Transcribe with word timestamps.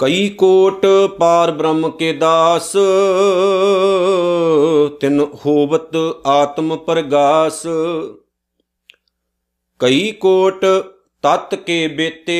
ਕਈ 0.00 0.28
ਕੋਟ 0.28 0.86
ਪਾਰ 1.18 1.50
ਬ੍ਰਹਮ 1.50 1.90
ਕੇ 1.90 2.12
ਦਾਸ, 2.12 2.72
ਤਿਨ 5.00 5.20
ਹੋਵਤ 5.46 5.96
ਆਤਮ 6.26 6.76
ਪ੍ਰਗਾਸ। 6.76 7.62
ਕਈ 9.78 10.12
ਕੋਟ 10.12 10.64
ਤਤ 11.22 11.54
ਕੇ 11.54 11.88
ਬੇਤੇ, 11.88 12.38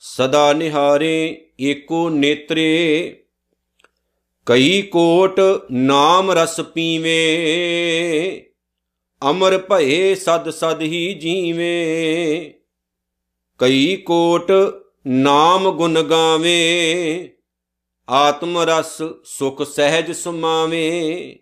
ਸਦਾ 0.00 0.52
ਨਿਹਾਰੇ 0.52 1.46
ਏਕੋ 1.60 2.08
ਨੇਤਰੇ। 2.10 3.24
ਕਈ 4.48 4.82
ਕੋਟ 4.82 5.40
ਨਾਮ 5.72 6.30
ਰਸ 6.30 6.60
ਪੀਵੇ, 6.60 7.16
ਅਮਰ 9.30 9.58
ਭਏ 9.58 10.14
ਸਦ 10.14 10.50
ਸਦ 10.50 10.82
ਹੀ 10.82 11.14
ਜੀਵੇਂ। 11.14 12.50
ਕਈ 13.58 13.96
ਕੋਟ 13.96 14.52
ਨਾਮ 15.06 15.70
ਗੁਣ 15.70 16.02
ਗਾਵੇ, 16.02 16.58
ਆਤਮ 18.08 18.58
ਰਸ 18.58 19.02
ਸੁਖ 19.24 19.62
ਸਹਿਜ 19.62 20.12
ਸੁਮਾਵੇ। 20.12 21.38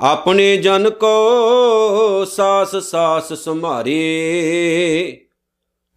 ਆਪਣੇ 0.00 0.56
ਜਨ 0.56 0.90
ਕੋ 0.90 2.24
ਸਾਸ 2.24 2.76
ਸਾਸ 2.76 3.32
ਸੁਮਾਰੇ 3.32 4.00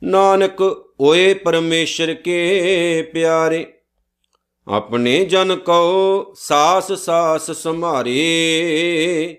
ਨਾਨਕ 0.04 0.62
ਓਏ 1.00 1.34
ਪਰਮੇਸ਼ਰ 1.34 2.14
ਕੇ 2.14 3.02
ਪਿਆਰੇ। 3.14 3.66
ਆਪਣੇ 4.70 5.26
ਜਨ 5.26 5.56
ਕੋ 5.56 6.34
ਸਾਸ 6.38 6.92
ਸਾਸ 6.92 7.52
ਸੁਮਾਰੇ 7.52 9.38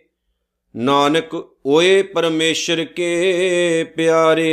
ਨਾਨਕ 0.77 1.35
ਓਏ 1.67 2.03
ਪਰਮੇਸ਼ਰ 2.03 2.85
ਕੇ 2.85 3.85
ਪਿਆਰੇ। 3.85 4.51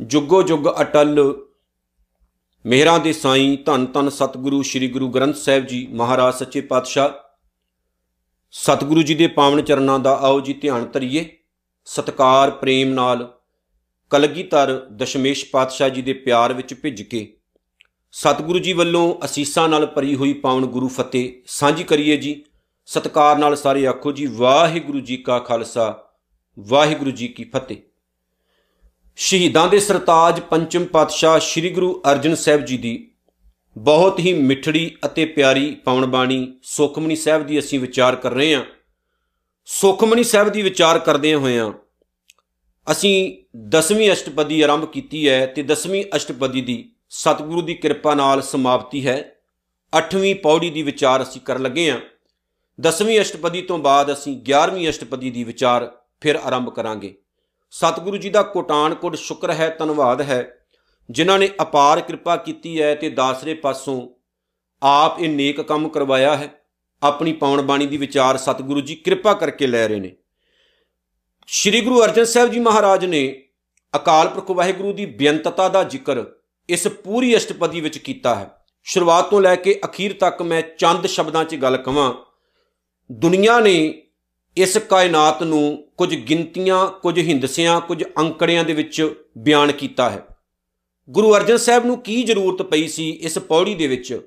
ਜੁਗੋ 0.00 0.42
ਜੁਗ 0.42 0.68
ਅਟਲ, 0.80 1.36
ਮਿਹਰਾਂ 2.66 2.98
ਦੇ 2.98 3.12
ਸਾਈਂ 3.12 3.56
ਧੰਨ 3.64 3.86
ਧੰਨ 3.86 4.08
ਸਤਿਗੁਰੂ 4.08 4.62
ਸ੍ਰੀ 4.62 4.88
ਗੁਰੂ 4.88 5.08
ਗ੍ਰੰਥ 5.08 5.36
ਸਾਹਿਬ 5.36 5.66
ਜੀ 5.66 5.88
ਮਹਾਰਾਜ 5.90 6.34
ਸੱਚੇ 6.34 6.60
ਪਾਤਸ਼ਾਹ। 6.60 7.10
ਸਤਿਗੁਰੂ 8.50 9.02
ਜੀ 9.02 9.14
ਦੇ 9.14 9.26
ਪਾਵਨ 9.26 9.62
ਚਰਨਾਂ 9.62 9.98
ਦਾ 9.98 10.14
ਆਓ 10.16 10.40
ਜੀ 10.40 10.52
ਧਿਆਨ 10.52 10.84
ਧਰੀਏ। 10.84 11.38
ਸਤਕਾਰ, 11.84 12.50
ਪ੍ਰੇਮ 12.50 12.88
ਨਾਲ 12.88 13.38
ਕਲਗੀਧਰ 14.10 14.86
ਦਸ਼ਮੇਸ਼ 14.96 15.50
ਪਾਤਸ਼ਾਹ 15.50 15.88
ਜੀ 15.88 16.02
ਦੇ 16.02 16.12
ਪਿਆਰ 16.12 16.52
ਵਿੱਚ 16.52 16.74
ਭਿੱਜ 16.74 17.02
ਕੇ। 17.02 17.37
ਸਤਿਗੁਰੂ 18.12 18.58
ਜੀ 18.58 18.72
ਵੱਲੋਂ 18.72 19.14
ਅਸੀਸਾਂ 19.24 19.68
ਨਾਲ 19.68 19.86
ਭਰੀ 19.86 20.14
ਹੋਈ 20.14 20.32
ਪਾਵਨ 20.32 20.66
ਗੁਰੂ 20.66 20.88
ਫਤਿਹ 20.88 21.32
ਸਾਂਝੀ 21.46 21.84
ਕਰੀਏ 21.84 22.16
ਜੀ। 22.16 22.44
ਸਤਕਾਰ 22.86 23.38
ਨਾਲ 23.38 23.56
ਸਾਰੇ 23.56 23.86
ਆਖੋ 23.86 24.12
ਜੀ, 24.12 24.26
ਵਾਹਿਗੁਰੂ 24.26 25.00
ਜੀ 25.00 25.16
ਕਾ 25.16 25.38
ਖਾਲਸਾ, 25.38 26.04
ਵਾਹਿਗੁਰੂ 26.58 27.10
ਜੀ 27.10 27.28
ਕੀ 27.28 27.44
ਫਤਿਹ। 27.44 27.76
ਸ਼ਹੀਦਾਂ 29.16 29.68
ਦੇ 29.68 29.80
ਸਰਤਾਜ 29.80 30.40
ਪੰਚਮ 30.40 30.84
ਪਾਤਸ਼ਾਹ 30.84 31.38
ਸ੍ਰੀ 31.38 31.70
ਗੁਰੂ 31.70 32.02
ਅਰਜਨ 32.10 32.34
ਸਾਹਿਬ 32.34 32.64
ਜੀ 32.64 32.76
ਦੀ 32.76 33.10
ਬਹੁਤ 33.78 34.20
ਹੀ 34.20 34.32
ਮਿੱਠੜੀ 34.32 34.96
ਅਤੇ 35.04 35.24
ਪਿਆਰੀ 35.24 35.74
ਪਾਵਨ 35.84 36.06
ਬਾਣੀ 36.06 36.54
ਸੁਖਮਨੀ 36.62 37.16
ਸਾਹਿਬ 37.16 37.46
ਦੀ 37.46 37.58
ਅਸੀਂ 37.58 37.80
ਵਿਚਾਰ 37.80 38.16
ਕਰ 38.16 38.32
ਰਹੇ 38.32 38.54
ਹਾਂ। 38.54 38.64
ਸੁਖਮਨੀ 39.66 40.24
ਸਾਹਿਬ 40.24 40.48
ਦੀ 40.48 40.62
ਵਿਚਾਰ 40.62 40.98
ਕਰਦੇ 40.98 41.34
ਹੋਇਆਂ 41.34 41.72
ਅਸੀਂ 42.90 43.36
10ਵੀਂ 43.70 44.12
ਅਸ਼ਟਪਦੀ 44.12 44.60
ਆਰੰਭ 44.60 44.84
ਕੀਤੀ 44.84 45.28
ਹੈ 45.28 45.46
ਤੇ 45.46 45.62
10ਵੀਂ 45.62 46.04
ਅਸ਼ਟਪਦੀ 46.16 46.60
ਦੀ 46.60 46.92
ਸਤਿਗੁਰੂ 47.10 47.62
ਦੀ 47.62 47.74
ਕਿਰਪਾ 47.74 48.14
ਨਾਲ 48.14 48.42
ਸਮਾਪਤੀ 48.42 49.06
ਹੈ। 49.06 49.32
8ਵੀਂ 49.98 50.34
ਪੌੜੀ 50.34 50.70
ਦੀ 50.70 50.82
ਵਿਚਾਰ 50.82 51.22
ਅਸੀਂ 51.22 51.40
ਕਰਨ 51.40 51.62
ਲੱਗੇ 51.62 51.90
ਹਾਂ। 51.90 52.00
10ਵੀਂ 52.80 53.20
ਅਸ਼ਟਪਦੀ 53.20 53.62
ਤੋਂ 53.62 53.78
ਬਾਅਦ 53.78 54.12
ਅਸੀਂ 54.12 54.42
11ਵੀਂ 54.42 54.88
ਅਸ਼ਟਪਦੀ 54.88 55.30
ਦੀ 55.30 55.44
ਵਿਚਾਰ 55.44 55.98
ਫਿਰ 56.20 56.36
ਆਰੰਭ 56.36 56.70
ਕਰਾਂਗੇ। 56.70 57.14
ਸਤਿਗੁਰੂ 57.70 58.16
ਜੀ 58.16 58.30
ਦਾ 58.30 58.42
ਕੋਟਾਨ 58.42 58.94
ਕੋਟ 58.94 59.16
ਸ਼ੁਕਰ 59.16 59.50
ਹੈ, 59.50 59.76
ਧੰਨਵਾਦ 59.78 60.20
ਹੈ। 60.20 60.58
ਜਿਨ੍ਹਾਂ 61.10 61.38
ਨੇ 61.38 61.50
ਅਪਾਰ 61.62 62.00
ਕਿਰਪਾ 62.00 62.36
ਕੀਤੀ 62.36 62.82
ਹੈ 62.82 62.94
ਤੇ 62.94 63.10
ਦਾਸਰੇ 63.10 63.54
ਪਾਸੋਂ 63.54 64.08
ਆਪ 64.82 65.20
ਇਹ 65.20 65.28
ਨੇਕ 65.28 65.60
ਕੰਮ 65.60 65.88
ਕਰਵਾਇਆ 65.88 66.36
ਹੈ। 66.36 66.48
ਆਪਣੀ 67.02 67.32
ਪਾਉਣ 67.32 67.62
ਬਾਣੀ 67.62 67.86
ਦੀ 67.86 67.96
ਵਿਚਾਰ 67.96 68.36
ਸਤਿਗੁਰੂ 68.36 68.80
ਜੀ 68.80 68.94
ਕਿਰਪਾ 68.94 69.34
ਕਰਕੇ 69.34 69.66
ਲੈ 69.66 69.88
ਰਹੇ 69.88 70.00
ਨੇ। 70.00 70.16
ਸ੍ਰੀ 71.46 71.80
ਗੁਰੂ 71.80 72.04
ਅਰਜਨ 72.04 72.24
ਸਾਹਿਬ 72.24 72.50
ਜੀ 72.50 72.60
ਮਹਾਰਾਜ 72.60 73.04
ਨੇ 73.04 73.42
ਅਕਾਲ 73.96 74.28
ਪੁਰਖ 74.28 74.50
ਵਾਹਿਗੁਰੂ 74.50 74.92
ਦੀ 74.92 75.06
ਬੇਅੰਤਤਾ 75.06 75.68
ਦਾ 75.68 75.84
ਜ਼ਿਕਰ 75.84 76.37
ਇਸ 76.68 76.88
ਪੂਰੀ 76.88 77.36
ਅਸ਼ਟਪਦੀ 77.36 77.80
ਵਿੱਚ 77.80 77.98
ਕੀਤਾ 77.98 78.34
ਹੈ। 78.34 78.50
ਸ਼ੁਰੂਆਤ 78.84 79.30
ਤੋਂ 79.30 79.40
ਲੈ 79.40 79.56
ਕੇ 79.56 79.80
ਅਖੀਰ 79.84 80.12
ਤੱਕ 80.12 80.42
ਮੈਂ 80.42 80.62
ਚੰਦ 80.78 81.06
ਸ਼ਬਦਾਂ 81.06 81.44
'ਚ 81.44 81.54
ਗੱਲ 81.54 81.76
ਕਵਾਂ। 81.76 82.14
ਦੁਨੀਆ 83.12 83.60
ਨੇ 83.60 84.02
ਇਸ 84.56 84.76
ਕਾਇਨਾਤ 84.76 85.42
ਨੂੰ 85.42 85.88
ਕੁਝ 85.96 86.14
ਗਿਣਤੀਆਂ, 86.14 86.86
ਕੁਝ 86.86 87.18
ਹਿੰਦਸਿਆਂ, 87.18 87.80
ਕੁਝ 87.80 88.04
ਅੰਕੜਿਆਂ 88.18 88.64
ਦੇ 88.64 88.72
ਵਿੱਚ 88.72 89.22
ਬਿਆਨ 89.38 89.72
ਕੀਤਾ 89.72 90.10
ਹੈ। 90.10 90.26
ਗੁਰੂ 91.10 91.36
ਅਰਜਨ 91.36 91.56
ਸਾਹਿਬ 91.56 91.86
ਨੂੰ 91.86 92.00
ਕੀ 92.00 92.22
ਜ਼ਰੂਰਤ 92.22 92.62
ਪਈ 92.62 92.88
ਸੀ 92.88 93.10
ਇਸ 93.10 93.38
ਪੌੜੀ 93.38 93.74
ਦੇ 93.74 93.86
ਵਿੱਚ? 93.86 94.20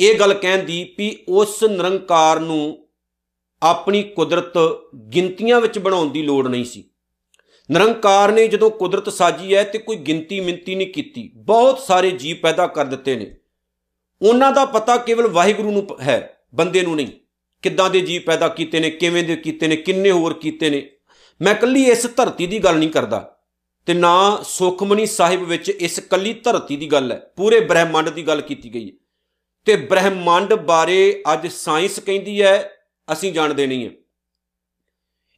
ਇਹ 0.00 0.18
ਗੱਲ 0.18 0.34
ਕਹਿਣ 0.34 0.64
ਦੀ 0.64 0.94
ਵੀ 0.98 1.24
ਉਸ 1.28 1.64
ਨਿਰੰਕਾਰ 1.64 2.40
ਨੂੰ 2.40 2.88
ਆਪਣੀ 3.62 4.02
ਕੁਦਰਤ 4.02 4.52
ਗਿਣਤੀਆਂ 5.14 5.60
ਵਿੱਚ 5.60 5.78
ਬਣਾਉਣ 5.78 6.10
ਦੀ 6.10 6.22
ਲੋੜ 6.22 6.48
ਨਹੀਂ 6.48 6.64
ਸੀ। 6.64 6.87
ਨਿਰੰਕਾਰ 7.70 8.32
ਨੇ 8.32 8.48
ਜਦੋਂ 8.48 8.70
ਕੁਦਰਤ 8.70 9.12
ਸਾਜੀ 9.12 9.54
ਹੈ 9.54 9.64
ਤੇ 9.64 9.78
ਕੋਈ 9.78 9.96
ਗਿਣਤੀ 9.96 10.40
ਮਿੰਤੀ 10.40 10.74
ਨਹੀਂ 10.74 10.88
ਕੀਤੀ। 10.88 11.32
ਬਹੁਤ 11.34 11.78
ਸਾਰੇ 11.78 12.10
ਜੀਵ 12.10 12.36
ਪੈਦਾ 12.36 12.66
ਕਰ 12.66 12.84
ਦਿੱਤੇ 12.84 13.16
ਨੇ। 13.16 13.36
ਉਹਨਾਂ 14.22 14.52
ਦਾ 14.52 14.64
ਪਤਾ 14.64 14.96
ਕੇਵਲ 14.96 15.26
ਵਾਹਿਗੁਰੂ 15.26 15.70
ਨੂੰ 15.70 15.86
ਹੈ, 16.00 16.40
ਬੰਦੇ 16.54 16.82
ਨੂੰ 16.82 16.96
ਨਹੀਂ। 16.96 17.08
ਕਿੱਦਾਂ 17.62 17.90
ਦੇ 17.90 18.00
ਜੀਵ 18.00 18.22
ਪੈਦਾ 18.22 18.48
ਕੀਤੇ 18.48 18.80
ਨੇ, 18.80 18.90
ਕਿਵੇਂ 18.90 19.24
ਦੇ 19.24 19.36
ਕੀਤੇ 19.36 19.66
ਨੇ, 19.66 19.76
ਕਿੰਨੇ 19.76 20.10
ਹੋਰ 20.10 20.34
ਕੀਤੇ 20.34 20.70
ਨੇ। 20.70 20.90
ਮੈਂ 21.42 21.54
ਕੱਲੀ 21.54 21.84
ਇਸ 21.84 22.06
ਧਰਤੀ 22.16 22.46
ਦੀ 22.46 22.58
ਗੱਲ 22.58 22.76
ਨਹੀਂ 22.76 22.90
ਕਰਦਾ। 22.90 23.38
ਤੇ 23.86 23.94
ਨਾ 23.94 24.42
ਸੁਖਮਨੀ 24.44 25.06
ਸਾਹਿਬ 25.06 25.42
ਵਿੱਚ 25.42 25.68
ਇਸ 25.68 25.98
ਕੱਲੀ 25.98 26.32
ਧਰਤੀ 26.32 26.76
ਦੀ 26.76 26.86
ਗੱਲ 26.86 27.12
ਹੈ। 27.12 27.32
ਪੂਰੇ 27.36 27.60
ਬ੍ਰਹਿਮੰਡ 27.60 28.08
ਦੀ 28.08 28.26
ਗੱਲ 28.26 28.40
ਕੀਤੀ 28.40 28.74
ਗਈ 28.74 28.86
ਹੈ। 28.86 28.92
ਤੇ 29.64 29.76
ਬ੍ਰਹਿਮੰਡ 29.76 30.54
ਬਾਰੇ 30.54 31.22
ਅੱਜ 31.32 31.46
ਸਾਇੰਸ 31.46 31.98
ਕਹਿੰਦੀ 31.98 32.42
ਹੈ, 32.42 32.72
ਅਸੀਂ 33.12 33.32
ਜਾਣਦੇ 33.32 33.66
ਨਹੀਂ 33.66 33.84
ਹਾਂ। 33.84 33.90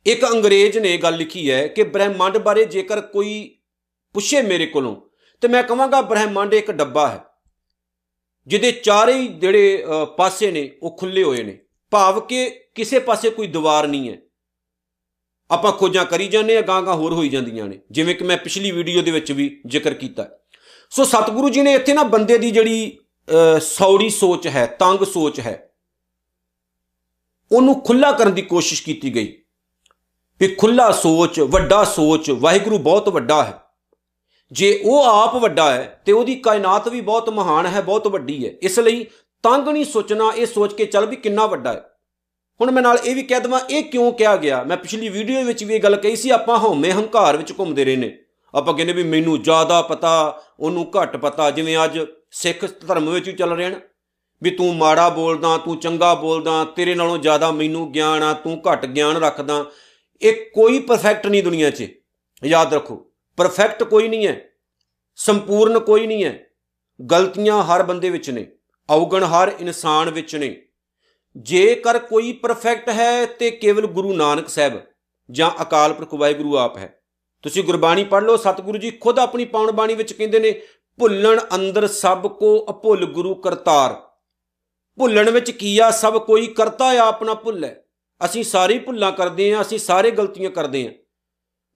ਇੱਕ 0.07 0.25
ਅੰਗਰੇਜ਼ 0.27 0.79
ਨੇ 0.79 0.97
ਗੱਲ 0.99 1.17
ਲਿਖੀ 1.17 1.51
ਹੈ 1.51 1.67
ਕਿ 1.69 1.83
ਬ੍ਰਹਿਮੰਡ 1.85 2.39
ਬਾਰੇ 2.39 2.65
ਜੇਕਰ 2.67 3.01
ਕੋਈ 3.03 3.33
ਪੁੱਛੇ 4.15 4.43
ਮੇਰੇ 4.43 4.67
ਕੋਲੋਂ, 4.67 4.97
ਤੇ 5.43 5.49
ਮੈਂ 5.49 5.63
ਕਹਾਂਗਾ 5.63 6.01
ਬ੍ਰਹਿਮੰਡ 6.03 6.55
ਇੱਕ 6.55 6.71
ਡੱਬਾ 6.73 7.09
ਹੈ, 7.09 7.25
ਜਿਹਦੇ 8.47 8.71
ਚਾਰੇ 8.75 9.13
ਹੀ 9.15 9.27
ਜਿਹੜੇ 9.29 9.85
ਪਾਸੇ 10.19 10.51
ਨੇ, 10.51 10.71
ਉਹ 10.83 10.97
ਖੁੱਲੇ 10.99 11.23
ਹੋਏ 11.23 11.43
ਨੇ। 11.43 11.59
ਭਾਵ 11.93 12.21
ਕਿ 12.21 12.49
ਕਿਸੇ 12.75 12.99
ਪਾਸੇ 13.01 13.31
ਕੋਈ 13.31 13.47
ਦੀਵਾਰ 13.49 13.87
ਨਹੀਂ 13.89 14.11
ਹੈ। 14.11 14.17
ਆਪਾਂ 15.51 15.73
ਖੋਜਾਂ 15.73 16.05
ਕਰੀ 16.05 16.29
ਜਾਂਦੇ 16.29 16.57
ਆ 16.57 16.61
ਗਾਂ 16.63 16.81
ਗਾਂ 16.83 16.95
ਹੋਰ 16.95 17.13
ਹੋਈ 17.13 17.29
ਜਾਂਦੀਆਂ 17.29 17.67
ਨੇ, 17.67 17.79
ਜਿਵੇਂ 17.91 18.15
ਕਿ 18.15 18.25
ਮੈਂ 18.25 18.37
ਪਿਛਲੀ 18.39 18.71
ਵੀਡੀਓ 18.71 19.03
ਦੇ 19.03 19.11
ਵਿੱਚ 19.11 19.33
ਵੀ 19.33 19.49
ਜ਼ਿਕਰ 19.67 19.95
ਕੀਤਾ 19.95 20.29
ਸੋ 20.93 21.05
ਸਤਿਗੁਰੂ 21.05 21.49
ਜੀ 21.49 21.63
ਨੇ 21.63 21.73
ਇੱਥੇ 21.75 21.95
ਨਾ 21.95 22.03
ਬੰਦੇ 22.05 22.39
ਦੀ 22.39 22.51
ਜਿਹੜੀ 22.51 22.99
ਸੌੜੀ 23.63 24.09
ਸੋਚ 24.11 24.47
ਹੈ, 24.47 24.65
ਤੰਗ 24.81 25.05
ਸੋਚ 25.07 25.41
ਹੈ, 25.41 25.71
ਉਹਨੂੰ 27.51 27.81
ਖੁੱਲਾ 27.83 28.13
ਕਰਨ 28.13 28.35
ਦੀ 28.35 28.43
ਕੋਸ਼ਿਸ਼ 28.45 28.83
ਕੀਤੀ 28.83 29.15
ਗਈ। 29.15 29.37
ਵੀ 30.41 30.49
ਖੁੱਲਾ 30.49 30.91
ਸੋਚ, 30.91 31.41
ਵੱਡਾ 31.41 31.85
ਸੋਚ, 31.85 32.31
ਵਾਹਿਗੁਰੂ 32.31 32.79
ਬਹੁਤ 32.79 33.09
ਵੱਡਾ 33.09 33.45
ਹੈ। 33.45 33.63
ਜੇ 34.53 34.83
ਉਹ 34.85 35.05
ਆਪ 35.05 35.37
ਵੱਡਾ 35.37 35.73
ਹੈ, 35.73 36.03
ਤੇ 36.07 36.13
ਉਹਦੀ 36.13 36.35
ਕਾਇਨਾਤ 36.35 36.89
ਵੀ 36.89 37.01
ਬਹੁਤ 37.01 37.31
ਮਹਾਨ 37.31 37.67
ਹੈ, 37.67 37.81
ਬਹੁਤ 37.81 38.09
ਵੱਡੀ 38.09 38.47
ਹੈ। 38.47 38.53
ਇਸ 38.63 38.79
ਲਈ 38.79 39.07
ਤੰਗ 39.43 39.69
ਨਹੀਂ 39.69 39.85
ਸੋਚਣਾ, 39.85 40.33
ਇਹ 40.37 40.47
ਸੋਚ 40.47 40.75
ਕੇ 40.75 40.85
ਚੱਲ 40.85 41.07
ਵੀ 41.07 41.17
ਕਿੰਨਾ 41.17 41.47
ਵੱਡਾ 41.47 41.73
ਹੈ। 41.73 41.91
ਹੁਣ 42.61 42.71
ਮੈਂ 42.71 42.83
ਨਾਲ 42.83 42.99
ਇਹ 43.05 43.15
ਵੀ 43.15 43.23
ਕਹਿ 43.23 43.41
ਦਵਾਂ, 43.41 43.61
ਇਹ 43.71 43.83
ਕਿਉਂ 43.83 44.13
ਕਿਹਾ 44.13 44.37
ਗਿਆ? 44.37 44.63
ਮੈਂ 44.63 44.77
ਪਿਛਲੀ 44.77 45.09
ਵੀਡੀਓ 45.09 45.43
ਵਿੱਚ 45.43 45.65
ਵੀ 45.65 45.75
ਇਹ 45.75 45.81
ਗੱਲ 45.81 45.97
ਕਹੀ 45.97 46.17
ਸੀ, 46.17 46.31
ਆਪਾਂ 46.31 46.59
ਹਉਮੈ 46.59 46.91
ਹੰਕਾਰ 46.91 47.37
ਵਿੱਚ 47.37 47.53
ਘੁੰਮਦੇ 47.59 47.85
ਰਹੇ 47.85 47.97
ਨੇ। 47.97 48.19
ਆਪਾਂ 48.55 48.75
ਕਹਿੰਦੇ 48.75 48.93
ਵੀ 48.93 49.03
ਮੈਨੂੰ 49.03 49.43
ਜ਼ਿਆਦਾ 49.43 49.83
ਪਤਾ, 49.83 50.43
ਉਹਨੂੰ 50.61 50.91
ਘੱਟ 51.01 51.17
ਪਤਾ, 51.17 51.51
ਜਿਵੇਂ 51.51 51.79
ਅੱਜ 51.85 51.99
ਸਿੱਖ 52.31 52.65
ਧਰਮ 52.87 53.11
ਵਿੱਚ 53.11 53.27
ਵੀ 53.27 53.33
ਚੱਲ 53.33 53.53
ਰਿਹਾ 53.53 53.71
ਨਾ, 53.71 53.81
ਵੀ 54.43 54.51
ਤੂੰ 54.51 54.77
ਮਾੜਾ 54.77 55.09
ਬੋਲਦਾ, 55.09 55.59
ਤੂੰ 55.59 55.77
ਚੰਗਾ 55.77 56.15
ਬੋਲਦਾ, 56.15 56.65
ਤੇਰੇ 56.65 56.95
ਨਾਲੋਂ 56.95 57.19
ਜ਼ਿਆਦਾ 57.19 57.51
ਮੈਨੂੰ 57.51 57.93
ਗਿਆਨ 57.93 58.23
ਆ, 58.23 58.33
ਤੂੰ 58.33 58.63
ਘੱਟ 58.73 58.87
ਗਿਆਨ 58.87 59.17
ਰੱਖਦਾ। 59.17 59.65
ਇਹ 60.23 60.45
ਕੋਈ 60.55 60.79
ਪਰਫੈਕਟ 60.79 61.27
ਨਹੀਂ 61.27 61.43
ਦੁਨੀਆ 61.43 61.71
'ਚ। 61.71 61.87
ਯਾਦ 62.43 62.75
ਰੱਖੋ 62.75 62.97
ਪਰਫੈਕਟ 63.39 63.83
ਕੋਈ 63.83 64.09
ਨਹੀਂ 64.09 64.27
ਹੈ, 64.27 64.41
ਸੰਪੂਰਨ 65.19 65.79
ਕੋਈ 65.79 66.07
ਨਹੀਂ 66.07 66.25
ਹੈ। 66.25 66.39
ਗਲਤੀਆਂ 67.01 67.63
ਹਰ 67.63 67.83
ਬੰਦੇ 67.83 68.11
ਵਿੱਚ 68.11 68.31
ਨੇ 68.31 68.47
ਔਗਣ 68.89 69.25
ਹਰ 69.25 69.53
ਇਨਸਾਨ 69.61 70.11
ਵਿੱਚ 70.11 70.37
ਨੇ। 70.37 70.57
ਜੇਕਰ 71.37 71.99
ਕੋਈ 71.99 72.33
ਪਰਫੈਕਟ 72.33 72.89
ਹੈ 72.89 73.25
ਤੇ 73.27 73.51
ਕੇਵਲ 73.51 73.87
ਗੁਰੂ 73.87 74.13
ਨਾਨਕ 74.15 74.49
ਸਾਹਿਬ 74.49 74.81
ਜਾਂ 75.29 75.51
ਅਕਾਲ 75.63 75.93
ਪੁਰਖ 75.93 76.15
ਵਾਹਿਗੁਰੂ 76.15 76.57
ਆਪ 76.57 76.77
ਹੈ। 76.77 76.95
ਤੁਸੀਂ 77.45 77.65
ਗੁਰਬਾਣੀ 77.65 78.05
ਪੜ੍ਹ 78.05 78.27
ਲਓ, 78.27 78.37
ਸਤਿਗੁਰੂ 78.37 78.79
ਜੀ 78.79 78.91
ਖੁਦ 78.91 79.19
ਆਪਣੀ 79.19 79.45
ਪਾਉਣ 79.45 79.73
ਬਾਣੀ 79.73 79.95
ਵਿੱਚ 79.95 80.13
ਕਹਿੰਦੇ 80.13 80.39
ਨੇ, 80.39 80.61
ਭੁੱਲਣ 80.99 81.41
ਅੰਦਰ 81.55 81.87
ਸਭ 81.87 82.27
ਕੋ 82.29 82.67
ਅਭੁੱਲ 82.71 83.05
ਗੁਰੂ 83.07 83.35
ਕਰਤਾਰ। 83.35 83.95
ਭੁੱਲਣ 84.99 85.31
ਵਿੱਚ 85.31 85.51
ਕੀਆ 85.51 85.91
ਸਭ 85.91 86.19
ਕੋਈ 86.19 86.47
ਕਰਤਾ 86.47 86.91
ਆਪਣਾ 86.99 87.35
ਭੁੱਲ 87.35 87.65
ਹੈ। 87.65 87.83
ਅਸੀਂ 88.25 88.45
ਸਾਰੇ 88.45 88.79
ਭੁੱਲਾਂ 88.79 89.13
ਕਰਦੇ 89.13 89.53
ਆਂ 89.53 89.63
ਅਸੀਂ 89.63 89.79
ਸਾਰੇ 89.79 90.11
ਗਲਤੀਆਂ 90.11 90.51
ਕਰਦੇ 90.51 90.87
ਆਂ 90.87 90.93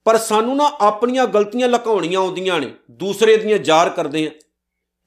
ਪਰ 0.05 0.17
ਸਾਨੂੰ 0.17 0.57
ਨਾ 0.57 0.77
ਆਪਣੀਆਂ 0.81 1.27
ਗਲਤੀਆਂ 1.27 1.69
ਲੁਕਾਉਣੀਆਂ 1.69 2.19
ਆਉਂਦੀਆਂ 2.19 2.59
ਨੇ, 2.59 2.73
ਦੂਸਰੇ 2.91 3.37
ਦੀਆਂ 3.37 3.57
ਜ਼ਾਰ 3.57 3.89
ਕਰਦੇ 3.89 4.25
ਆਂ 4.25 4.31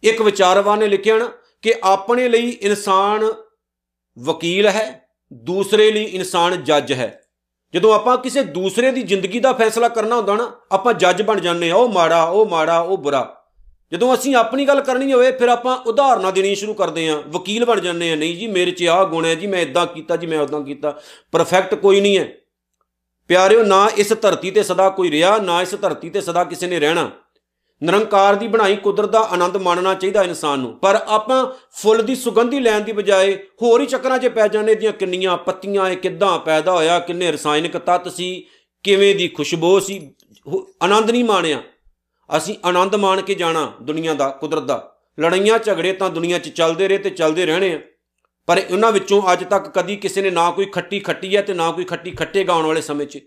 ਇੱਕ 0.03 0.23
ਵਿਚਾਰਵਾਨ 0.23 0.79
ਨੇ 0.79 0.87
ਲਿਖਿਆ 0.87 1.19
ਨਾ 1.19 1.33
ਕਿ 1.63 1.75
ਆਪਣੇ 1.85 2.29
ਲਈ 2.29 2.51
ਇਨਸਾਨ 2.51 3.33
ਵਕੀਲ 4.19 4.69
ਹੈ, 4.69 5.09
ਦੂਸਰੇ 5.33 5.91
ਲਈ 5.91 6.05
ਇਨਸਾਨ 6.05 6.65
ਜੱਜ 6.65 6.93
ਹੈ। 6.93 7.23
ਜਦੋਂ 7.75 7.95
ਆਪਾਂ 7.95 8.19
ਕਿਸੇ 8.19 8.43
ਦੂਸਰੇ 8.43 8.91
ਦੀ 8.91 9.03
ਜ਼ਿੰਦਗੀ 9.03 9.41
ਦਾ 9.41 9.53
ਫੈਸਲਾ 9.53 9.89
ਕਰਨਾ 9.89 10.17
ਹੁੰਦਾ 10.17 10.35
ਨਾ, 10.37 10.61
ਆਪਾਂ 10.73 10.95
ਜੱਜ 10.95 11.23
ਬਣ 11.23 11.41
ਜਾਂਦੇ 11.41 11.71
ਆ 11.71 11.77
ਉਹ 11.77 11.89
ਮਾੜਾ 11.89 12.25
ਉਹ 12.25 12.47
ਮਾੜਾ, 12.47 12.81
ਉਹ 12.81 12.99
ਬੁਰਾ। 12.99 13.38
ਜਦੋਂ 13.93 14.15
ਅਸੀਂ 14.15 14.37
ਆਪਣੀ 14.37 14.65
ਗੱਲ 14.65 14.81
ਕਰਨੀ 14.81 15.13
ਹੋਵੇ, 15.13 15.33
ਫਿਰ 15.33 15.49
ਆਪਾਂ 15.49 15.77
ਉਦਾਹਰਨਾਂ 15.77 16.33
ਦੇਣੀ 16.33 16.55
ਸ਼ੁਰੂ 16.55 16.75
ਕਰਦੇ 16.75 17.09
ਆ 17.09 17.23
ਵਕੀਲ 17.29 17.65
ਬਣ 17.65 17.81
ਜਾਂਦੇ 17.81 18.13
ਆ 18.13 18.17
ਨਹੀਂ 18.17 18.37
ਜੀ, 18.37 18.47
ਮੇਰੇ 18.47 18.71
'ਚ 18.71 18.85
ਆਹ 18.85 19.05
ਗੁਣ 19.05 19.25
ਹੈ 19.25 19.35
ਜੀ, 19.35 19.47
ਮੈਂ 19.47 19.61
ਇਦਾਂ 19.61 19.87
ਕੀਤਾ 19.87 20.17
ਜੀ, 20.17 20.27
ਮੈਂ 20.27 20.41
ਉਦਾਂ 20.41 20.61
ਕੀਤਾ। 20.61 21.01
ਪਰਫੈਕਟ 21.33 21.75
ਕੋਈ 21.75 22.01
ਨਹੀਂ 22.01 22.19
ਹੈ। 22.19 22.33
ਪਿਆਰਿਓ, 23.29 23.63
ਨਾ 23.63 23.91
ਇਸ 23.97 24.13
ਧਰਤੀ 24.13 24.51
ਤੇ 24.51 24.63
ਸਦਾ 24.63 24.89
ਕੋਈ 24.89 25.11
ਰਿਹਾ, 25.11 25.39
ਨਾ 25.39 25.63
ਇਸ 25.63 25.75
ਧਰਤੀ 25.75 26.11
ਤੇ 26.11 26.21
ਸਦਾ 26.21 26.45
ਕਿਸੇ 26.45 26.67
ਨੇ 26.67 26.81
ਰਹਿਣਾ। 26.81 27.11
ਨਿਰੰਕਾਰ 27.83 28.35
ਦੀ 28.35 28.49
ਬਣਾਈ 28.49 28.77
ਕੁਦਰਤ 28.77 29.11
ਦਾ 29.11 29.21
ਆਨੰਦ 29.21 29.57
ਮਾਣਨਾ 29.57 29.95
ਚਾਹੀਦਾ 29.95 30.23
ਇਨਸਾਨ 30.23 30.59
ਨੂੰ। 30.59 30.79
ਪਰ 30.79 30.95
ਆਪਾਂ 31.09 31.47
ਫੁੱਲ 31.73 32.03
ਦੀ 32.03 32.15
ਸੁਗੰਧੀ 32.15 32.61
ਲੈਣ 32.61 32.81
ਦੀ 32.81 32.93
ਬਜਾਏ 32.93 33.35
ਹੋਰ 33.63 33.81
ਹੀ 33.81 33.87
ਚੱਕਰਾਂ 33.87 34.19
'ਚ 34.19 34.29
ਪੈ 34.29 34.49
ਜਾਂਦੇ 34.49 34.75
ਦੀਆਂ 34.75 34.93
ਕਿੰਨੀਆਂ 34.93 35.37
ਪੱਤੀਆਂ, 35.37 35.89
ਇਹ 35.89 35.97
ਕਿੱਦਾਂ 35.97 36.39
ਪੈਦਾ 36.39 36.73
ਹੋਇਆ, 36.73 36.99
ਕਿੰਨੇ 36.99 37.33
ਰਸਾਇਣਿਕ 37.33 37.79
ਤੱਤ 37.79 38.09
ਸੀ, 38.09 38.47
ਕਿਵੇਂ 38.83 39.15
ਦੀ 39.15 39.29
ਖੁਸ਼ਬੂ 39.29 39.81
ਸੀ 39.81 40.15
ਆਨੰਦ 40.83 41.11
ਨਹੀਂ 41.11 41.25
ਮਾਣਿਆ। 41.25 41.63
ਅਸੀਂ 42.37 42.57
ਆਨੰਦ 42.65 42.95
ਮਾਣ 42.95 43.23
ਕੇ 43.23 43.35
ਜਾਣਾ 43.35 43.73
ਦੁਨੀਆ 43.83 44.15
ਦਾ, 44.15 44.29
ਕੁਦਰਤ 44.29 44.63
ਦਾ। 44.63 44.95
ਲੜਾਈਆਂ 45.21 45.59
ਝਗੜੇ 45.59 45.93
ਤਾਂ 45.93 46.11
ਦੁਨੀਆ 46.11 46.39
'ਚ 46.39 46.49
ਚੱਲਦੇ 46.49 46.89
ਰਹੇ 46.89 46.99
ਤੇ 46.99 47.11
ਚੱਲਦੇ 47.11 47.47
ਰਹਿਣੇ 47.47 47.75
ਆ। 47.75 47.81
ਪਰ 48.47 48.63
ਉਹਨਾਂ 48.71 48.93
ਵਿੱਚੋਂ 48.93 49.23
ਅੱਜ 49.33 49.45
ਤੱਕ 49.45 49.69
ਕਦੀ 49.69 49.97
ਕਿਸੇ 49.97 50.23
ਨੇ 50.23 50.31
ਨਾ 50.31 50.51
ਕੋਈ 50.51 50.67
ਖੱਟੀ 50.67 51.01
ਖੱਟੀ 51.01 51.37
ਹੈ 51.37 51.43
ਤੇ 51.43 51.55
ਨਾ 51.55 51.73
ਕੋਈ 51.73 51.85
ਖੱਟੀ 51.85 52.11
ਖੱਟੇਗਾ 52.11 52.53
ਆਉਣ 52.53 52.67
ਵਾਲੇ 52.67 52.81
ਸਮੇਂ 52.81 53.07
'ਚ। 53.07 53.19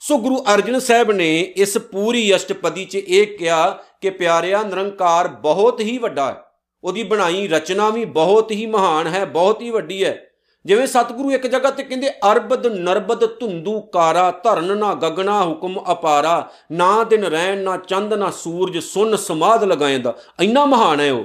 ਸੋ 0.00 0.18
ਗੁਰੂ 0.18 0.44
ਅਰਜਨ 0.54 0.78
ਸਾਹਿਬ 0.78 1.12
ਨੇ 1.12 1.40
ਇਸ 1.40 1.78
ਪੂਰੀ 1.78 2.36
ਅਸ਼ਟਪਦੀ 2.36 2.84
'ਚ 2.84 2.94
ਇਹ 2.94 3.38
ਕਿਹਾ 3.38 3.70
ਕਿ 4.00 4.10
ਪਿਆਰਿਆ, 4.10 4.62
ਨਿਰੰਕਾਰ 4.62 5.28
ਬਹੁਤ 5.28 5.80
ਹੀ 5.80 5.98
ਵੱਡਾ 5.98 6.30
ਹੈ। 6.30 6.36
ਉਹਦੀ 6.84 7.02
ਬਣਾਈ 7.02 7.48
ਰਚਨਾ 7.48 7.90
ਵੀ 7.90 8.04
ਬਹੁਤ 8.04 8.50
ਹੀ 8.50 8.66
ਮਹਾਨ 8.66 9.06
ਹੈ, 9.06 9.24
ਬਹੁਤ 9.24 9.62
ਹੀ 9.62 9.70
ਵੱਡੀ 9.70 10.04
ਹੈ। 10.04 10.26
ਜਿਵੇਂ 10.66 10.86
ਸਤਿਗੁਰੂ 10.86 11.30
ਇੱਕ 11.30 11.46
ਜਗ੍ਹਾ 11.46 11.70
ਤੇ 11.70 11.82
ਕਹਿੰਦੇ, 11.82 12.10
ਅਰਬਦ 12.10 12.66
ਨਰਬਦ 12.66 13.24
ਧੁੰਦੂ 13.40 13.80
ਕਾਰਾ, 13.80 14.30
ਧਰਨ 14.30 14.78
ਨਾ 14.78 14.94
ਗਗਨਾ 14.94 15.44
ਹੁਕਮ 15.44 15.78
ਅਪਾਰਾ, 15.92 16.48
ਨਾ 16.72 17.04
ਦਿਨ 17.04 17.24
ਰਹਿਣ, 17.24 17.58
ਨਾ 17.58 17.76
ਚੰਦ, 17.76 18.14
ਨਾ 18.14 18.30
ਸੂਰਜ, 18.30 18.78
ਸੁਨ 18.78 19.16
ਸਮਾਦ 19.16 19.64
ਲਗਾਏਂਦਾ 19.64 20.14
ਇੰਨਾ 20.40 20.64
ਮਹਾਨ 20.64 21.00
ਹੈ 21.00 21.12
ਉਹ। 21.12 21.24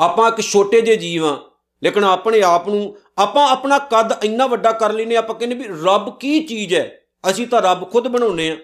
ਆਪਾਂ 0.00 0.28
ਇੱਕ 0.28 0.40
ਛੋਟੇ 0.40 0.80
ਜਿਹੇ 0.80 0.96
ਜੀਵ 0.96 1.26
ਆ 1.26 1.36
ਲੇਕਿਨ 1.82 2.04
ਆਪਣੇ 2.04 2.42
ਆਪ 2.42 2.68
ਨੂੰ 2.68 2.96
ਆਪਾਂ 3.18 3.48
ਆਪਣਾ 3.48 3.78
ਕੱਦ 3.78 4.12
ਇੰਨਾ 4.24 4.46
ਵੱਡਾ 4.46 4.72
ਕਰ 4.72 4.92
ਲੈਨੇ 4.92 5.16
ਆਪਾਂ 5.16 5.34
ਕਹਿੰਦੇ 5.34 5.56
ਵੀ 5.56 5.64
ਰੱਬ 5.84 6.18
ਕੀ 6.18 6.40
ਚੀਜ਼ 6.40 6.74
ਹੈ? 6.74 7.00
ਅਸੀਂ 7.30 7.46
ਤਾਂ 7.46 7.62
ਰੱਬ 7.62 7.90
ਖੁਦ 7.90 8.08
ਬਣਾਉਨੇ 8.08 8.50
ਆ 8.50 8.56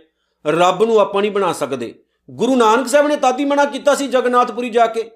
ਰੱਬ 0.46 0.84
ਨੂੰ 0.84 0.98
ਆਪਾਂ 0.98 1.22
ਨਹੀਂ 1.22 1.32
ਬਣਾ 1.32 1.52
ਸਕਦੇ। 1.52 1.94
ਗੁਰੂ 2.30 2.56
ਨਾਨਕ 2.56 2.86
ਸਾਹਿਬ 2.86 3.06
ਨੇ 3.06 3.16
ਤਾਦੀ 3.16 3.44
ਮਨਾ 3.44 3.64
ਕੀਤਾ 3.64 3.94
ਸੀ 3.94 4.08
ਜਗਨਨਾਥਪੁਰੀ 4.08 4.70
ਜਾ 4.70 4.86
ਕੇ। 4.86 5.10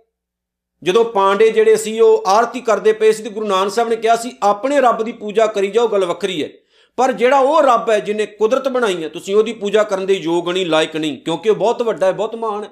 ਜਦੋਂ 0.83 1.05
ਪਾਂਡੇ 1.05 1.51
ਜਿਹੜੇ 1.51 1.77
ਸੀ, 1.77 2.01
ਉਹ 2.01 2.25
ਆਰਤੀ 2.27 2.61
ਕਰਦੇ 2.61 2.93
ਪਏ 2.93 3.13
ਸੀ 3.13 3.23
ਤੇ 3.23 3.31
ਗੁਰੂ 3.31 3.47
ਨਾਨਕ 3.47 3.73
ਸਾਹਿਬ 3.73 3.89
ਨੇ 3.89 3.97
ਕਿਹਾ 3.97 4.17
ਸੀ, 4.17 4.33
ਆਪਣੇ 4.43 4.81
ਰੱਬ 4.81 5.03
ਦੀ 5.03 5.13
ਪੂਜਾ 5.13 5.47
ਕਰੀ 5.47 5.71
ਜਾਓ, 5.71 5.89
ਗੱਲ 5.89 6.05
ਵੱਖਰੀ 6.05 6.45
ਹੈ। 6.45 6.49
ਪਰ 6.97 7.13
ਜਿਹੜਾ 7.13 7.39
ਉਹ 7.39 7.63
ਰੱਬ 7.63 7.91
ਹੈ 7.91 8.01
ਜਿਨੇ 8.01 8.27
ਕੁਦਰਤ 8.27 8.69
ਬਣਾਈ 8.69 9.03
ਹੈ, 9.05 9.09
ਤੁਸੀਂ 9.09 9.37
ਉਹਦੀ 9.37 9.53
ਪੂਜਾ 9.53 9.83
ਕਰਨ 9.83 10.07
ਦੇ 10.07 10.15
ਯੋਗ 10.15 10.51
ਨਹੀਂ, 10.51 10.67
ਲਾਇਕ 10.67 10.97
ਨਹੀਂ, 10.97 11.19
ਕਿਉਂਕਿ 11.19 11.51
ਉਹ 11.51 11.57
ਬਹੁਤ 11.57 11.83
ਵੱਡਾ 11.83 12.07
ਹੈ, 12.07 12.13
ਬਹੁਤ 12.13 12.35
ਮਹਾਨ 12.35 12.65
ਹੈ। 12.65 12.71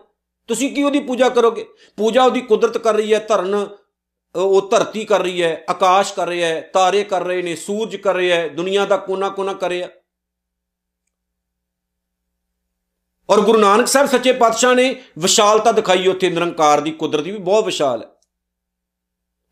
ਤੁਸੀਂ 0.49 0.75
ਕੀ 0.75 0.83
ਉਹਦੀ 0.83 1.01
ਪੂਜਾ 1.01 1.29
ਕਰੋਗੇ? 1.29 1.67
ਪੂਜਾ 1.97 2.25
ਉਹਦੀ 2.25 2.41
ਕੁਦਰਤ 2.41 2.79
ਕਰ 2.79 2.95
ਰਹੀ 2.95 3.15
ਹੈ, 3.15 3.19
ਧਰਨ 3.19 3.67
ਉਹ 4.35 4.69
ਧਰਤੀ 4.71 5.05
ਕਰ 5.05 5.21
ਰਹੀ 5.21 5.43
ਹੈ, 5.43 5.65
ਆਕਾਸ਼ 5.71 6.15
ਕਰ 6.15 6.29
ਰਿਹਾ 6.29 6.49
ਹੈ, 6.49 6.71
ਤਾਰੇ 6.73 7.05
ਕਰ 7.05 7.25
ਰਹੇ 7.25 7.43
ਨੇ, 7.43 7.57
ਸੂਰਜ 7.57 7.97
ਕਰ 7.97 8.15
ਰਿਹਾ 8.15 8.37
ਹੈ, 8.37 8.49
ਦੁਨੀਆ 8.49 8.85
ਦਾ 8.85 8.97
ਕੋਨਾ 8.97 9.29
ਕੋਨਾ 9.29 9.53
ਕਰ 9.53 9.69
ਰਿਹਾ 9.69 9.89
ਔਰ 13.29 13.41
ਗੁਰੂ 13.41 13.59
ਨਾਨਕ 13.59 13.87
ਸਾਹਿਬ 13.89 14.09
ਸੱਚੇ 14.09 14.33
ਪਾਤਸ਼ਾਹ 14.33 14.75
ਨੇ 14.75 14.95
ਵਿਸ਼ਾਲਤਾ 15.19 15.73
ਦਿਖਾਈ 15.73 16.07
ਉੱਥੇ, 16.09 16.29
ਨਿਰੰਕਾਰ 16.31 16.81
ਦੀ 16.81 16.91
ਕੁਦਰਤ 16.93 17.25
ਦੀ 17.25 17.31
ਵੀ 17.31 17.39
ਬਹੁਤ 17.39 17.65
ਵਿਸ਼ਾਲ 17.65 18.03
ਹੈ। 18.03 18.09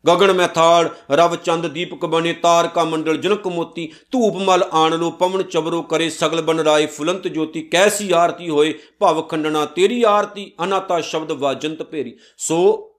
ਗਗਨ 0.05 0.31
ਮੈਥਾੜ 0.33 0.89
ਰਵ 1.11 1.35
ਚੰਦ, 1.35 1.67
ਦੀਪਕ 1.67 2.05
ਬਣੇ, 2.05 2.33
ਤਾਰਕਾ 2.33 2.83
ਮੰਡਲ, 2.83 3.17
ਜਨਕ 3.17 3.47
ਮੋਤੀ, 3.47 3.91
ਧੂਪ 4.11 4.35
ਮਲ 4.39 4.63
ਆਣ 4.73 4.97
ਲੋ, 4.97 5.09
ਪਵਨ 5.11 5.43
ਚਵਰੋ 5.43 5.81
ਕਰੇ, 5.81 6.09
ਸਗਲ 6.09 6.41
ਬਨ 6.41 6.59
ਰਾਏ, 6.59 6.85
ਫੁਲੰਤ 6.87 7.27
ਜੋਤੀ, 7.27 7.61
ਕੈਸੀ 7.63 8.11
ਆਰਤੀ 8.13 8.49
ਹੋਏ, 8.49 8.73
ਭਵ 8.99 9.21
ਖੰਡਣਾ, 9.21 9.65
ਤੇਰੀ 9.65 10.01
ਆਰਤੀ 10.03 10.51
ਅਨਾਤਾ 10.63 10.99
ਸ਼ਬਦ 11.01 11.31
ਵਾਜੰਤ 11.31 11.83
ਭੇਰੀ। 11.83 12.17
ਸੋ 12.37 12.91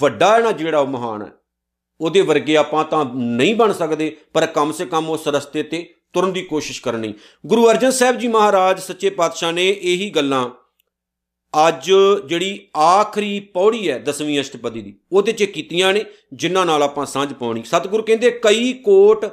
ਵੱਡਾ 0.00 0.32
ਹੈ 0.34 0.38
ਨਾ 0.38 0.52
ਜਿਹੜਾ 0.52 0.78
ਉਹ 0.78 0.86
ਮਹਾਨ 0.86 1.22
ਹੈ, 1.22 1.30
ਉਹਦੇ 2.00 2.20
ਵਰਗੇ 2.20 2.56
ਆਪਾਂ 2.56 2.84
ਤਾਂ 2.84 3.04
ਨਹੀਂ 3.06 3.54
ਬਣ 3.54 3.72
ਸਕਦੇ, 3.72 4.16
ਪਰ 4.34 4.46
ਕਮ 4.46 4.72
ਸੇ 4.72 4.86
ਕਮ 4.86 5.10
ਉਸ 5.10 5.28
ਰਸਤੇ 5.28 5.62
ਤੇ 5.62 5.88
ਤੁਰਨ 6.14 6.32
ਦੀ 6.32 6.42
ਕੋਸ਼ਿਸ਼ 6.42 6.80
ਕਰਨੀ। 6.82 7.14
ਗੁਰੂ 7.46 7.70
ਅਰਜਨ 7.70 7.90
ਸਾਹਿਬ 7.90 8.18
ਜੀ 8.18 8.28
ਮਹਾਰਾਜ, 8.28 8.80
ਸੱਚੇ 8.80 9.10
ਪਾਤਸ਼ਾਹ 9.10 9.52
ਨੇ 9.52 9.68
ਇਹੀ 9.68 10.10
ਗੱਲਾਂ 10.10 10.48
ਅੱਜ 11.54 11.90
ਜਿਹੜੀ 12.28 12.68
ਆਖਰੀ 12.76 13.38
ਪੌੜੀ 13.40 13.90
ਹੈ 13.90 13.98
ਦਸਵੀਂ 13.98 14.40
ਅਸ਼ਟਪਦੀ 14.40 14.80
ਦੀ, 14.82 14.94
ਉਹਦੇ 15.12 15.32
'ਚ 15.32 15.44
ਕੀਤੀਆਂ 15.44 15.92
ਨੇ, 15.92 16.04
ਜਿਨ੍ਹਾਂ 16.32 16.64
ਨਾਲ 16.66 16.82
ਆਪਾਂ 16.82 17.06
ਸਾਂਝ 17.06 17.32
ਪਾਉਣੀ। 17.32 17.62
ਸਤਿਗੁਰੂ 17.62 18.02
ਕਹਿੰਦੇ, 18.02 18.30
ਕਈ 18.42 18.72
ਕੋਟ 18.72 19.26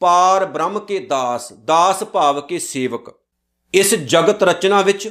ਪਾਰ 0.00 0.44
ਬ੍ਰਹਮ 0.46 0.78
ਕੇ 0.78 0.98
ਦਾਸ 0.98 1.52
ਦਾਸ 1.52 2.02
ਭਾਵ 2.04 2.40
ਕੇ 2.40 2.58
ਸੇਵਕ। 2.58 3.10
ਇਸ 3.74 3.94
ਜਗਤ 3.94 4.42
ਰਚਨਾ 4.42 4.80
ਵਿੱਚ, 4.82 5.10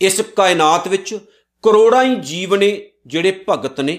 ਇਸ 0.00 0.20
ਕਾਇਨਾਤ 0.36 0.88
ਵਿੱਚ 0.88 1.18
ਕਰੋੜਾਂ 1.64 2.04
ਹੀ 2.04 2.14
ਜੀਵ 2.14 2.54
ਨੇ 2.54 2.90
ਜਿਹੜੇ 3.06 3.44
ਭਗਤ 3.48 3.80
ਨੇ, 3.80 3.98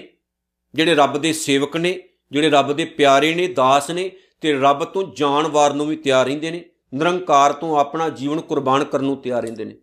ਜਿਹੜੇ 0.74 0.94
ਰੱਬ 0.94 1.18
ਦੇ 1.18 1.32
ਸੇਵਕ 1.32 1.76
ਨੇ, 1.76 1.98
ਜਿਹੜੇ 2.32 2.50
ਰੱਬ 2.50 2.72
ਦੇ 2.72 2.84
ਪਿਆਰੇ 2.84 3.34
ਨੇ, 3.34 3.46
ਦਾਸ 3.46 3.90
ਨੇ 3.90 4.10
ਤੇ 4.40 4.52
ਰੱਬ 4.52 4.84
ਤੋਂ 4.84 5.02
ਜਾਣ 5.16 5.46
ਵਾਰ 5.46 5.72
ਨੂੰ 5.72 5.86
ਵੀ 5.86 5.96
ਤਿਆਰ 5.96 6.26
ਰਹਿੰਦੇ 6.26 6.50
ਨੇ, 6.50 6.64
ਨਿਰੰਕਾਰ 6.94 7.52
ਤੋਂ 7.52 7.78
ਆਪਣਾ 7.78 8.08
ਜੀਵਨ 8.08 8.40
ਕੁਰਬਾਨ 8.40 8.84
ਕਰਨ 8.84 9.04
ਨੂੰ 9.04 9.16
ਤਿਆਰ 9.16 9.42
ਰਹਿੰਦੇ 9.42 9.64
ਨੇ। 9.64 9.74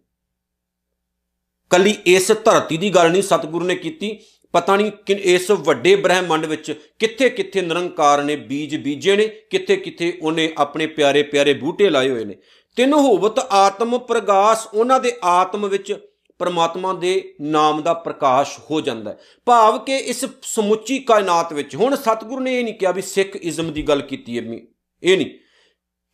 ਕੱਲੀ 1.72 1.96
ਇਸ 2.06 2.32
ਧਰਤੀ 2.46 2.78
ਦੀ 2.78 2.90
ਗੱਲ 2.90 3.12
ਨਹੀਂ 3.12 3.22
ਸਤਿਗੁਰੂ 3.22 3.66
ਨੇ 3.66 3.76
ਕੀਤੀ, 3.76 4.18
ਪਤਾ 4.54 4.76
ਨਹੀਂ 4.76 4.92
ਕਿ 5.06 5.14
ਇਸ 5.14 5.50
ਵੱਡੇ 5.52 5.96
ਬ੍ਰਹਿਮੰਡ 5.96 6.46
ਵਿੱਚ 6.46 6.72
ਕਿੱਥੇ 7.00 7.30
ਕਿੱਥੇ 7.30 7.62
ਨਿਰੰਕਾਰ 7.62 8.24
ਨੇ 8.24 8.36
ਬੀਜ 8.36 8.76
ਬੀਜੇ 8.76 9.16
ਨੇ 9.16 9.28
ਕਿੱਥੇ 9.50 9.76
ਕਿੱਥੇ 9.76 10.12
ਉਹਨੇ 10.22 10.54
ਆਪਣੇ 10.58 10.88
ਪਿਆਰੇ 10.88 11.24
ਪਿਆਰੇ 11.24 11.54
ਬੂਟੇ 11.54 11.90
ਲਾਏ 11.90 12.10
ਹੋਏ 12.10 12.26
ਨੇ। 12.26 12.36
ਤਿੰਨ 12.78 12.94
ਹੋਵਤ 12.94 13.40
ਆਤਮ 13.40 13.98
ਪ੍ਰਗਾਸ 14.00 14.68
ਉਹਨਾਂ 14.74 15.00
ਦੇ 15.00 15.12
ਆਤਮ 15.24 15.68
ਵਿੱਚ 15.68 15.94
ਪਰਮਾਤਮਾ 16.40 16.94
ਦੇ 16.94 17.36
ਨਾਮ 17.42 17.84
ਦਾ 17.84 17.94
ਪ੍ਰਕਾਸ਼ 17.94 18.60
ਹੋ 18.72 18.82
ਜਾਂਦਾ 18.82 19.12
ਹੈ। 19.12 19.18
ਭਾਵ 19.46 19.80
ਕਿ 19.80 19.98
ਇਸ 19.98 20.26
ਸਮੁੱਚੀ 20.42 21.00
ਕਾਇਨਾਤ 21.00 21.54
ਵਿੱਚ, 21.54 21.76
ਹੁਣ 21.76 21.96
ਸਤਿਗੁਰੂ 21.96 22.40
ਨੇ 22.40 22.60
ਇਹ 22.60 22.64
ਨਹੀਂ 22.64 22.74
ਕਿਹਾ 22.74 22.92
ਵੀ 22.92 23.02
ਸਿੱਖ 23.02 23.36
ਇਜ਼ਮ 23.36 23.74
ਦੀ 23.74 23.84
ਗੱਲ 23.84 24.02
ਕੀਤੀ 24.02 24.40
ਹੈ 24.40 24.60
ਇਹ 25.04 25.18
ਨਹੀਂ। 25.18 25.32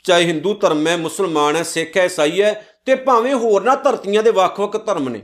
ਚਾਹੇ 0.03 0.25
ਹਿੰਦੂ 0.25 0.53
ਧਰਮ 0.53 0.87
ਹੈ, 0.87 0.97
ਮੁਸਲਮਾਨ 0.97 1.55
ਹੈ, 1.55 1.63
ਸਿੱਖ 1.63 1.97
ਹੈ, 1.97 2.05
ਈਸਾਈ 2.05 2.41
ਹੈ, 2.41 2.65
ਤੇ 2.85 2.95
ਭਾਵੇਂ 2.95 3.35
ਹੋਰ 3.35 3.63
ਨਾ 3.63 3.75
ਧਰਤੀਆਂ 3.75 4.23
ਦੇ 4.23 4.31
ਵੱਖ-ਵੱਖ 4.31 4.85
ਧਰਮ 4.85 5.09
ਨੇ। 5.09 5.21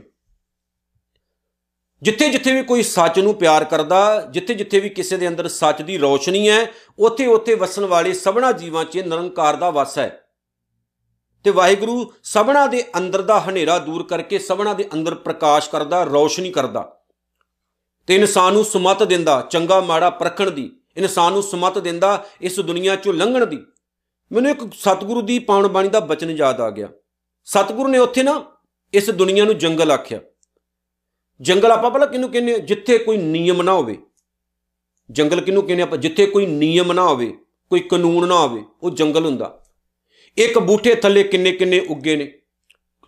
ਜਿੱਥੇ 2.02 2.28
ਜਿੱਥੇ 2.28 2.52
ਵੀ 2.52 2.62
ਕੋਈ 2.62 2.82
ਸੱਚ 2.82 3.18
ਨੂੰ 3.18 3.34
ਪਿਆਰ 3.34 3.64
ਕਰਦਾ 3.64 4.28
ਜਿੱਥੇ 4.30 4.54
ਜਿੱਥੇ 4.54 4.80
ਵੀ 4.80 4.88
ਕਿਸੇ 4.88 5.16
ਦੇ 5.16 5.28
ਅੰਦਰ 5.28 5.48
ਸੱਚ 5.48 5.82
ਦੀ 5.82 5.98
ਰੋਸ਼ਨੀ 5.98 6.48
ਹੈ 6.48 6.70
ਉੱਥੇ 6.98 7.26
ਉੱਥੇ 7.26 7.54
ਵਸਣ 7.54 7.84
ਵਾਲੇ 7.84 8.12
ਸਭਨਾ 8.12 8.52
ਜੀਵਾਂ 8.52 8.84
'ਚ 8.84 8.98
ਨਿਰੰਕਾਰ 8.98 9.56
ਦਾ 9.56 9.70
ਵਸ 9.70 9.98
ਹੈ। 9.98 10.25
ਤੇ 11.46 11.50
ਵਾਹਿਗੁਰੂ 11.50 12.12
ਸਭਨਾ 12.22 12.66
ਦੇ 12.66 12.84
ਅੰਦਰ 12.98 13.22
ਦਾ 13.22 13.40
ਹਨੇਰਾ 13.40 13.78
ਦੂਰ 13.78 14.02
ਕਰਕੇ 14.02 14.38
ਸਭਨਾ 14.38 14.74
ਦੇ 14.74 14.88
ਅੰਦਰ 14.94 15.14
ਪ੍ਰਕਾਸ਼ 15.14 15.70
ਕਰਦਾ, 15.70 16.04
ਰੌਸ਼ਨੀ 16.04 16.50
ਕਰਦਾ। 16.50 17.00
ਤੇ 18.06 18.14
ਇਨਸਾਨ 18.14 18.52
ਨੂੰ 18.52 18.64
ਸੁਮਤ 18.64 19.02
ਦਿੰਦਾ, 19.02 19.46
ਚੰਗਾ 19.50 19.80
ਮਾੜਾ 19.80 20.10
ਪਰਖਣ 20.10 20.50
ਦੀ। 20.50 20.80
ਇਨਸਾਨ 20.96 21.32
ਨੂੰ 21.32 21.42
ਸੁਮਤ 21.42 21.78
ਦਿੰਦਾ, 21.78 22.26
ਇਸ 22.40 22.60
ਦੁਨੀਆ 22.60 22.96
ਚੋਂ 22.96 23.14
ਲੰਘਣ 23.14 23.46
ਦੀ। 23.46 23.66
ਮੈਨੂੰ 24.32 24.50
ਇੱਕ 24.50 24.60
ਸਤਿਗੁਰੂ 24.74 25.22
ਦੀ 25.22 25.38
ਪਾਉਣ 25.38 25.68
ਬਾਣੀ 25.68 25.88
ਦਾ 25.88 26.00
ਬਚਨ 26.00 26.30
ਯਾਦ 26.30 26.60
ਆ 26.60 26.70
ਗਿਆ। 26.70 26.88
ਸਤਿਗੁਰੂ 27.44 27.88
ਨੇ 27.88 27.98
ਉੱਥੇ 27.98 28.22
ਨਾ 28.22 28.44
ਇਸ 28.94 29.10
ਦੁਨੀਆ 29.10 29.44
ਨੂੰ 29.44 29.58
ਜੰਗਲ 29.58 29.90
ਆਖਿਆ। 29.90 30.20
ਜੰਗਲ 31.40 31.72
ਆਪਾਂ 31.72 31.90
ਪਹਿਲਾਂ 31.90 32.08
ਕਿਹਨੂੰ 32.08 32.30
ਕਹਿੰਦੇ 32.30 32.58
ਜਿੱਥੇ 32.58 32.98
ਕੋਈ 32.98 33.16
ਨਿਯਮ 33.16 33.62
ਨਾ 33.62 33.72
ਹੋਵੇ। 33.72 34.02
ਜੰਗਲ 35.10 35.40
ਕਿਹਨੂੰ 35.40 35.62
ਕਹਿੰਦੇ 35.62 35.82
ਆਪਾਂ? 35.82 35.98
ਜਿੱਥੇ 35.98 36.26
ਕੋਈ 36.26 36.46
ਨਿਯਮ 36.46 36.92
ਨਾ 36.92 37.02
ਹੋਵੇ, 37.02 37.38
ਕੋਈ 37.70 37.80
ਕਾਨੂੰਨ 37.80 38.28
ਨਾ 38.28 38.38
ਹੋਵੇ, 38.38 38.64
ਉਹ 38.82 38.90
ਜੰਗਲ 38.90 39.24
ਹੁੰਦਾ। 39.24 39.62
ਇੱਕ 40.36 40.58
ਬੂਠੇ 40.58 40.94
ਥੱਲੇ 40.94 41.22
ਕਿੰਨੇ 41.22 41.52
ਕਿੰਨੇ 41.52 41.78
ਉੱਗੇ 41.80 42.16
ਨੇ। 42.16 42.32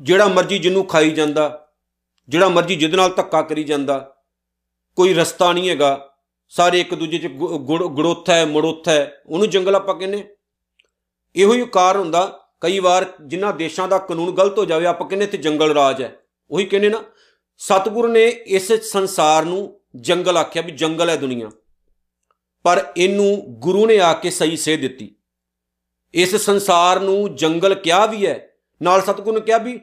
ਜਿਹੜਾ 0.00 0.26
ਮਰਜ਼ੀ 0.28 0.58
ਜਿਹਨੂੰ 0.58 0.85
ਖਾਈ 0.87 1.11
ਜਾਂਦਾ, 1.11 1.68
ਜਿਹੜਾ 2.28 2.49
ਮਰਜ਼ੀ 2.49 2.76
ਜਿਹਦੇ 2.76 2.97
ਨਾਲ 2.97 3.12
ਧੱਕਾ 3.14 3.42
ਕਰੀ 3.42 3.64
ਜਾਂਦਾ, 3.64 3.99
ਕੋਈ 4.99 5.14
ਰਸਤਾ 5.14 5.52
ਨਹੀਂ 5.52 5.70
ਹੈਗਾ। 5.70 6.14
ਸਾਰੇ 6.52 6.80
ਇੱਕ 6.80 6.94
ਦੂਜੇ 6.94 7.18
'ਚ 7.18 7.26
ਗੜੋਥਾ 7.97 8.35
ਹੈ 8.35 8.47
ਮੜੋਥਾ 8.47 8.92
ਹੈ 8.92 9.23
ਉਹਨੂੰ 9.26 9.49
ਜੰਗਲ 9.50 9.75
ਆਪਾਂ 9.75 9.94
ਕਹਿੰਦੇ 9.94 10.25
ਇਹੋ 11.35 11.54
ਹੀ 11.54 11.64
ਕਾਰ 11.66 11.97
ਹੁੰਦਾ, 11.97 12.40
ਕਈ 12.61 12.78
ਵਾਰ 12.78 13.06
ਜਿਨ੍ਹਾਂ 13.23 13.52
ਦੇਸ਼ਾਂ 13.52 13.88
ਦਾ 13.88 13.99
ਕਾਨੂੰਨ 13.99 14.30
ਗਲਤ 14.30 14.58
ਹੋ 14.58 14.64
ਜਾਵੇ, 14.64 14.87
ਆਪਾਂ 14.87 15.08
ਕਹਿੰਦੇ 15.08 15.26
ਤੇ 15.26 15.38
ਜੰਗਲ 15.38 15.73
ਰਾਜ 15.73 16.02
ਹੈ। 16.02 16.16
ਉਹੀ 16.50 16.64
ਕਹਿੰਦੇ 16.64 16.88
ਨਾ, 16.88 17.04
ਸਤਿਗੁਰੂ 17.61 18.08
ਨੇ 18.08 18.26
ਇਸ 18.26 18.73
ਸੰਸਾਰ 18.73 19.44
ਨੂੰ 19.44 19.80
ਜੰਗਲ 19.97 20.37
ਆਖਿਆ 20.37 20.62
ਵੀ 20.62 20.73
ਜੰਗਲ 20.73 21.11
ਹੈ 21.11 21.16
ਦੁਨੀਆ। 21.16 21.50
ਪਰ 22.64 22.92
ਇਹਨੂੰ 22.97 23.44
ਗੁਰੂ 23.61 23.87
ਨੇ 23.87 23.99
ਆ 23.99 24.12
ਕੇ 24.12 24.30
ਸਹੀ 24.30 24.56
ਸੇ 24.56 24.76
ਦਿੱਤੀ। 24.76 25.14
ਇਸ 26.14 26.36
ਸੰਸਾਰ 26.36 27.00
ਨੂੰ 27.00 27.34
ਜੰਗਲ 27.34 27.74
ਕਿਹਾ 27.74 28.06
ਵੀ 28.06 28.26
ਹੈ। 28.26 28.48
ਨਾਲ 28.82 29.02
ਸਤਿਗੁਰੂ 29.02 29.34
ਨੇ 29.34 29.40
ਕਿਹਾ 29.40 29.58
ਵੀ 29.58 29.80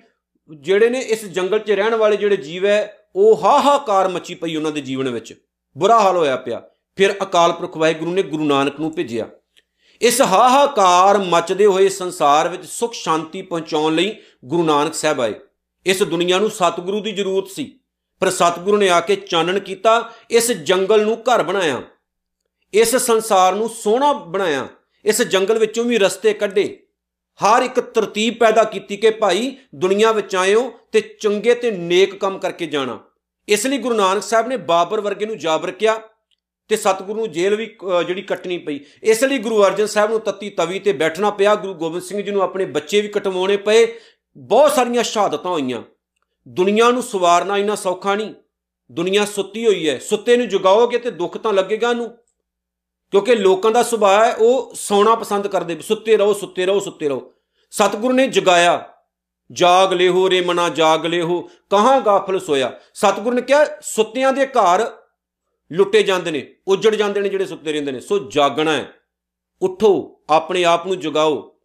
ਜਿਹੜੇ 0.60 0.89
ਨੇ 0.89 1.00
ਇਸ 1.00 1.25
ਜੰਗਲ 1.25 1.60
'ਚ 1.60 1.72
ਰਹਿਣ 1.72 1.96
ਵਾਲੇ 1.96 2.17
ਜਿਹੜੇ 2.17 2.38
ਜੀਵ 2.38 2.65
ਹੈ, 2.65 3.08
ਉਹ 3.15 3.41
ਹਾਹਾਕਾਰ 3.44 4.08
ਮੱਚੀ 4.08 4.36
ਪਈ 4.36 4.55
ਉਹਨਾਂ 4.55 4.72
ਦੇ 4.72 4.82
ਜੀਵਨ 4.82 5.10
ਵਿੱਚ। 5.10 5.46
ਬੁਰਾ 5.77 6.00
ਹਾਲ 6.00 6.17
ਹੋਇਆ 6.17 6.36
ਪਿਆ। 6.36 6.62
ਫਿਰ 6.96 7.15
ਅਕਾਲ 7.24 7.51
ਪੁਰਖ 7.53 7.77
ਵਾਹਿਗੁਰੂ 7.77 8.12
ਨੇ 8.12 8.22
ਗੁਰੂ 8.22 8.46
ਨਾਨਕ 8.46 8.79
ਨੂੰ 8.79 8.96
ਭੇਜਿਆ। 8.96 9.27
ਇਸ 10.01 10.22
ਹਾਹਾਕਾਰ 10.22 11.17
ਮਚਦੇ 11.17 11.65
ਹੋਏ 11.65 11.89
ਸੰਸਾਰ 11.89 12.50
ਵਿੱਚ 12.50 12.65
ਸੁਖ 12.65 12.94
ਸ਼ਾਂਤੀ 12.94 13.41
ਪਹੁੰਚਾਉਣ 13.41 13.96
ਲਈ 13.96 14.15
ਗੁਰੂ 14.46 14.63
ਨਾਨਕ 14.63 14.94
ਸਾਹਿਬ 14.94 15.22
ਆਏ। 15.22 15.34
ਇਸ 15.86 16.03
ਦੁਨੀਆ 16.03 16.39
ਨੂੰ 16.39 16.50
ਸਤਿਗੁਰੂ 16.50 17.01
ਦੀ 17.01 17.12
ਜ਼ਰੂਰਤ 17.12 17.48
ਸੀ। 17.50 17.79
ਪਰ 18.20 18.29
ਸਤਿਗੁਰੂ 18.29 18.77
ਨੇ 18.77 18.89
ਆ 18.89 19.00
ਕੇ 19.00 19.15
ਚਾਨਣ 19.15 19.60
ਕੀਤਾ, 19.60 20.12
ਇਸ 20.29 20.51
ਜੰਗਲ 20.51 21.03
ਨੂੰ 21.03 21.22
ਘਰ 21.22 21.44
ਬਣਾਇਆ। 21.44 21.82
ਇਸ 22.74 22.96
ਸੰਸਾਰ 22.96 23.55
ਨੂੰ 23.55 23.70
ਸੋਹਣਾ 23.70 24.13
ਬਣਾਇਆ। 24.13 24.67
ਇਸ 25.06 25.22
ਜੰਗਲ 25.22 25.60
ਵਿੱਚੋਂ 25.60 25.84
ਵੀ 25.86 25.98
ਰਸਤੇ 25.98 26.34
ਕੱਢੇ। 26.34 26.66
ਹਰ 27.40 27.64
ਇੱਕ 27.64 27.80
ਤਰਤੀਬ 27.80 28.34
ਪੈਦਾ 28.34 28.64
ਕੀਤੀ 28.64 28.98
ਕਿ 28.98 29.10
ਭਾਈ 29.10 29.56
ਦੁਨੀਆ 29.76 30.12
ਵਿੱਚ 30.12 30.36
ਆਇਓ 30.36 30.72
ਤੇ 30.92 31.02
ਚੰਗੇ 31.02 31.54
ਤੇ 31.54 31.72
ਨੇਕ 31.72 32.16
ਕੰਮ 32.16 32.38
ਕਰਕੇ 32.40 32.66
ਜਾਣਾ। 32.66 33.00
ਇਸ 33.48 33.66
ਲਈ 33.68 33.78
ਗੁਰੂ 33.78 33.96
ਨਾਨਕ 33.96 34.24
ਸਾਹਿਬ 34.24 34.48
ਨੇ 34.48 34.58
ਬਾਬਰ 34.58 35.02
ਵਰਗੇ 35.02 35.26
ਨੂੰ 35.26 35.38
ਜਾਬਰ 35.38 35.72
ਕਿਹਾ 35.72 36.00
ਤੇ 36.70 36.76
ਸਤਿਗੁਰੂ 36.76 37.20
ਨੂੰ 37.20 37.32
ਜੇਲ੍ਹ 37.32 37.58
ਵੀ 37.58 37.66
ਜਿਹੜੀ 38.08 38.22
ਕੱਟਣੀ 38.22 38.58
ਪਈ। 38.58 38.80
ਇਸ 39.04 39.24
ਲਈ 39.24 39.38
ਗੁਰੂ 39.38 39.64
ਅਰਜਨ 39.64 39.86
ਸਾਹਿਬ 39.86 40.12
ਨੂੰ 40.12 40.20
ਤੱਤੀ 40.20 40.50
ਤਵੀ 40.50 40.80
ਤੇ 40.80 40.94
ਬੈਠਣਾ 40.94 41.30
ਪਿਆ। 41.30 41.56
ਗੁਰੂ 41.56 41.74
ਗੋਬਿੰਦ 41.74 42.04
ਸਿੰਘ 42.04 42.22
ਜੀ 42.22 42.32
ਨੂੰ 42.32 42.42
ਆਪਣੇ 42.42 42.66
ਬੱਚੇ 42.66 43.02
ਵੀ 43.02 43.08
ਕਟਵਾਉਣੇ 43.08 43.58
ਪਏ। 43.58 43.88
ਬਹੁਤ 44.38 44.72
ਸਾਰੀਆਂ 44.72 45.04
ਸ਼ਹਾਦਤਾਂ 45.04 45.52
ਹੋਈਆਂ। 45.52 45.84
ਦੁਨੀਆ 46.48 46.90
ਨੂੰ 46.90 47.04
ਸਵਾਰਨਾ 47.04 47.58
ਇੰਨਾ 47.58 47.76
ਸੌਖਾ 47.76 48.16
ਨਹੀਂ। 48.16 48.34
ਦੁਨੀਆ 48.92 49.26
ਸੁੱਤੀ 49.26 49.66
ਹੋਈ 49.66 49.90
ਹੈ। 49.90 49.98
ਸੁੱਤੇ 50.00 50.38
ਨੂੰ 50.38 50.48
ਜਗਾਓਗੇ 50.50 50.98
ਤੇ 50.98 51.12
ਦੁੱਖ 51.12 51.38
ਤਾਂ 51.38 51.54
ਲੱਗੇਗਾ 51.54 51.94
ਨੂੰ 51.94 52.18
ਕਿਉਂਕਿ 53.12 53.36
ਲੋਕਾਂ 53.36 53.72
ਦਾ 53.72 53.84
ਸੁਭਾਅ 53.84 54.26
ਹੈ, 54.26 54.34
ਉਹ 54.36 54.72
ਸੌਣਾ 54.76 55.16
ਪਸੰਦ 55.16 55.48
ਕਰਦੇ 55.48 55.80
ਸੁੱਤੇ 55.82 56.18
ਰਹੋ 56.18 56.34
ਸੁੱਤੇ 56.34 56.66
ਰਹੋ 56.66 56.80
ਸੁੱਤੇ 56.80 57.10
ਰਹੋ। 57.10 57.34
ਸਤਿਗੁਰੂ 57.72 58.14
ਨੇ 58.14 58.28
ਜਗਾਇਆ, 58.28 58.94
ਜਾਗ 59.52 59.94
ਲਿਓ 59.94 60.30
ਰੇ 60.30 60.42
ਮਨਾ, 60.42 60.70
ਜਾਗ 60.70 61.06
ਲਿਓ 61.06 61.50
ਕਹਾਂ 61.70 62.02
ਗਾਫਲ 62.02 62.40
ਸੋਇਆ? 62.40 62.80
ਸਤਿਗੁਰੂ 62.94 63.36
ਨੇ 63.36 63.42
ਕਿਹਾ, 63.42 63.66
ਸੁੱਤਿਆਂ 63.82 64.34
ਦੇ 64.34 64.46
ਘਰ 64.46 64.92
ਲੁੱਟੇ 65.72 66.04
ਜਾਂਦੇ 66.04 66.32
ਨੇ, 66.32 66.56
ਉਜੜ 66.68 66.96
ਜਾਂਦੇ 66.96 67.22
ਨੇ 67.22 67.30
ਜਿਹੜੇ 67.30 67.46
ਸੁੱਤੇ 67.46 67.74
ਰਹਿੰਦੇ 67.74 67.92
ਨੇ। 67.92 68.00
ਸੋ 68.00 68.20
ਜਾਗਣਾ 68.20 68.72
ਹੈ, 68.72 68.94
ਉਠੋ, 69.62 70.22
ਆਪਣੇ 70.30 70.64
ਆਪ 70.64 70.88
ਨੂੰ 70.88 71.00
ਜਗਾਓ। 71.00 71.56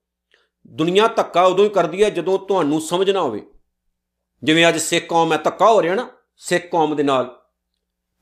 ਦੁਨੀਆ 0.66 1.08
ਧੱਕਾ 1.08 1.42
ਉਦੋਂ 1.42 1.64
ਹੀ 1.64 1.70
ਕਰਦੀ 1.70 2.04
ਹੈ 2.04 2.10
ਜਦੋਂ 2.10 2.38
ਤੁਹਾਨੂੰ 2.38 2.80
ਸਮਝ 2.80 3.10
ਨਾ 3.10 3.20
ਹੋਵੇ। 3.20 3.42
ਜਿਵੇਂ 4.42 4.68
ਅੱਜ 4.68 4.78
ਸਿੱਖ 4.78 5.06
ਕੌਮ 5.06 5.32
ਹੈ, 5.32 5.38
ਧੱਕਾ 5.38 5.70
ਹੋ 5.70 5.82
ਰਿਹਾ 5.82 5.94
ਨਾ, 5.94 6.08
ਸਿੱਖ 6.36 6.70
ਕੌਮ 6.70 6.96
ਦੇ 6.96 7.02
ਨਾਲ। 7.02 7.39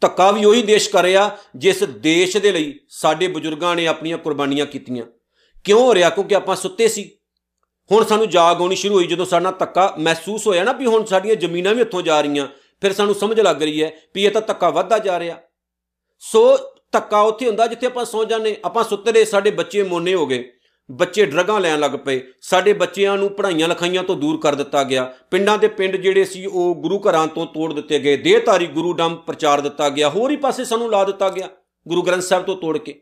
ਧੱਕਾ 0.00 0.30
ਵੀ 0.30 0.44
ਉਹੀ 0.44 0.62
ਦੇਸ਼ 0.62 0.90
ਕਰ 0.90 1.02
ਰਿਹਾ 1.02 1.38
ਜਿਸ 1.56 1.84
ਦੇਸ਼ 1.84 2.36
ਦੇ 2.36 2.52
ਲਈ 2.52 2.80
ਸਾਡੇ 2.88 3.28
ਬਜ਼ੁਰਗਾਂ 3.28 3.76
ਨੇ 3.76 3.86
ਆਪਣੀਆਂ 3.86 4.18
ਕੁਰਬਾਨੀਆਂ 4.18 4.66
ਕੀਤੀਆਂ। 4.66 5.04
ਕਿਉਂ 5.64 5.80
ਹੋ 5.80 5.94
ਰਿਹਾ? 5.94 6.10
ਕਿਉਂਕਿ 6.10 6.34
ਆਪਾਂ 6.34 6.56
ਸੁੱਤੇ 6.56 6.88
ਸੀ। 6.88 7.14
ਹੁਣ 7.92 8.04
ਸਾਨੂੰ 8.04 8.28
ਜਾਗ 8.28 8.60
ਆਉਣੀ 8.60 8.76
ਸ਼ੁਰੂ 8.76 8.94
ਹੋਈ 8.94 9.06
ਜਦੋਂ 9.06 9.26
ਸਾਡਾ 9.26 9.50
ਧੱਕਾ 9.50 9.94
ਮਹਿਸੂਸ 9.98 10.46
ਹੋਇਆ 10.46 10.64
ਨਾ 10.64 10.72
ਵੀ 10.72 10.86
ਹੁਣ 10.86 11.04
ਸਾਡੀਆਂ 11.04 11.34
ਜ਼ਮੀਨਾਂ 11.34 11.74
ਵੀ 11.74 11.80
ਇੱਥੋਂ 11.80 12.02
ਜਾ 12.02 12.20
ਰਹੀਆਂ। 12.20 12.48
ਫਿਰ 12.80 12.92
ਸਾਨੂੰ 12.92 13.14
ਸਮਝ 13.14 13.40
ਲੱਗ 13.40 13.62
ਰਹੀ 13.62 13.82
ਹੈ 13.82 13.92
ਵੀ 14.14 14.24
ਇਹ 14.24 14.30
ਤਾਂ 14.30 14.42
ਧੱਕਾ 14.42 14.70
ਵੱਧਦਾ 14.70 14.98
ਜਾ 14.98 15.18
ਰਿਹਾ। 15.18 15.36
ਸੋ 16.20 16.58
ਧੱਕਾ 16.92 17.20
ਉੱਥੇ 17.20 17.46
ਹੁੰਦਾ 17.46 17.66
ਜਿੱਥੇ 17.66 17.86
ਆਪਾਂ 17.86 18.04
ਸੌ 18.04 18.24
ਜਾਂਦੇ। 18.24 18.56
ਆਪਾਂ 18.64 18.84
ਸੁੱਤੇ 18.84 19.12
ਰਹੇ, 19.12 19.24
ਸਾਡੇ 19.24 19.50
ਬੱਚੇ 19.50 19.82
ਮੋਨੇ 19.82 20.14
ਹੋ 20.14 20.26
ਗਏ। 20.26 20.52
ਬੱਚੇ 20.90 21.24
ਡਰਗਾਂ 21.26 21.60
ਲੈਣ 21.60 21.80
ਲੱਗ 21.80 21.90
ਪਏ। 21.90 22.20
ਸਾਡੇ 22.42 22.72
ਬੱਚਿਆਂ 22.72 23.16
ਨੂੰ 23.18 23.28
ਪੜ੍ਹਾਈਆਂ 23.30 23.68
ਲਿਖਾਈਆਂ 23.68 24.02
ਤੋਂ 24.02 24.16
ਦੂਰ 24.16 24.38
ਕਰ 24.40 24.54
ਦਿੱਤਾ 24.54 24.82
ਗਿਆ। 24.84 25.04
ਪਿੰਡਾਂ 25.30 25.58
ਦੇ 25.58 25.68
ਪਿੰਡ 25.68 25.96
ਜਿਹੜੇ 25.96 26.24
ਸੀ, 26.24 26.44
ਉਹ 26.46 26.74
ਗੁਰੂ 26.74 26.98
ਘਰਾਂ 27.00 27.26
ਤੋਂ 27.26 27.46
ਤੋੜ 27.46 27.72
ਦਿੱਤੇ 27.72 27.98
ਗਏ। 27.98 28.16
ਦੇਹਧਾਰੀ 28.16 28.66
ਗੁਰੂ 28.66 28.92
ਡੰਮ 28.92 29.16
ਪ੍ਰਚਾਰ 29.16 29.60
ਦਿੱਤਾ 29.60 29.88
ਗਿਆ। 29.88 30.08
ਹੋਰ 30.08 30.30
ਹੀ 30.30 30.36
ਪਾਸੇ 30.36 30.64
ਸਾਨੂੰ 30.64 30.90
ਲਾ 30.90 31.04
ਦਿੱਤਾ 31.04 31.28
ਗਿਆ, 31.28 31.48
ਗੁਰੂ 31.86 32.02
ਗ੍ਰੰਥ 32.02 32.22
ਸਾਹਿਬ 32.22 32.44
ਤੋਂ 32.44 32.56
ਤੋੜ 32.56 32.78
ਕੇ। 32.78 33.00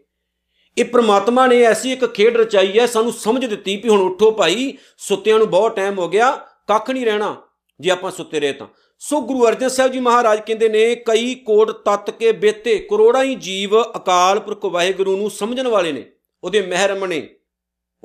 ਇਹ 0.76 0.84
ਪ੍ਰਮਾਤਮਾ 0.84 1.46
ਨੇ 1.46 1.62
ਐਸੀ 1.62 1.92
ਇੱਕ 1.92 2.06
ਖੇਡ 2.06 2.36
ਰਚਾਈ 2.36 2.78
ਹੈ, 2.78 2.86
ਸਾਨੂੰ 2.86 3.12
ਸਮਝ 3.12 3.44
ਦਿੱਤੀ 3.44 3.76
ਵੀ 3.76 3.88
ਹੁਣ 3.88 4.00
ਉੱਠੋ 4.00 4.30
ਭਾਈ, 4.30 4.72
ਸੁੱਤਿਆਂ 4.98 5.38
ਨੂੰ 5.38 5.48
ਬਹੁਤ 5.50 5.76
ਟਾਈਮ 5.76 5.98
ਹੋ 5.98 6.08
ਗਿਆ, 6.08 6.30
ਕੱਖ 6.66 6.90
ਨਹੀਂ 6.90 7.06
ਰਹਿਣਾ, 7.06 7.36
ਜੇ 7.80 7.90
ਆਪਾਂ 7.90 8.10
ਸੁੱਤੇ 8.10 8.40
ਰਹੇ 8.40 8.52
ਤਾਂ। 8.52 8.66
ਸੋ 8.98 9.20
ਗੁਰੂ 9.20 9.46
ਅਰਜਨ 9.48 9.68
ਸਾਹਿਬ 9.68 9.92
ਜੀ 9.92 10.00
ਮਹਾਰਾਜ 10.00 10.40
ਕਹਿੰਦੇ 10.46 10.68
ਨੇ, 10.68 10.94
ਕਈ 10.94 11.34
ਕੋਟ 11.34 11.70
ਤਤ 11.70 12.10
ਕੇ 12.10 12.32
ਬੇਤੇ, 12.32 12.78
ਕਰੋੜਾਂ 12.90 13.24
ਹੀ 13.24 13.34
ਜੀਵ 13.34 13.80
ਅਕਾਲ 13.82 14.40
ਪੁਰਖ 14.40 14.64
ਵਾਹਿਗੁਰੂ 14.64 15.16
ਨੂੰ 15.16 15.30
ਸਮਝਣ 15.30 15.68
ਵਾਲੇ 15.68 15.92
ਨੇ, 15.92 16.04
ਉਹਦੇ 16.44 16.62
ਮਹਿਰਮ 16.62 17.06
ਨੇ। 17.06 17.28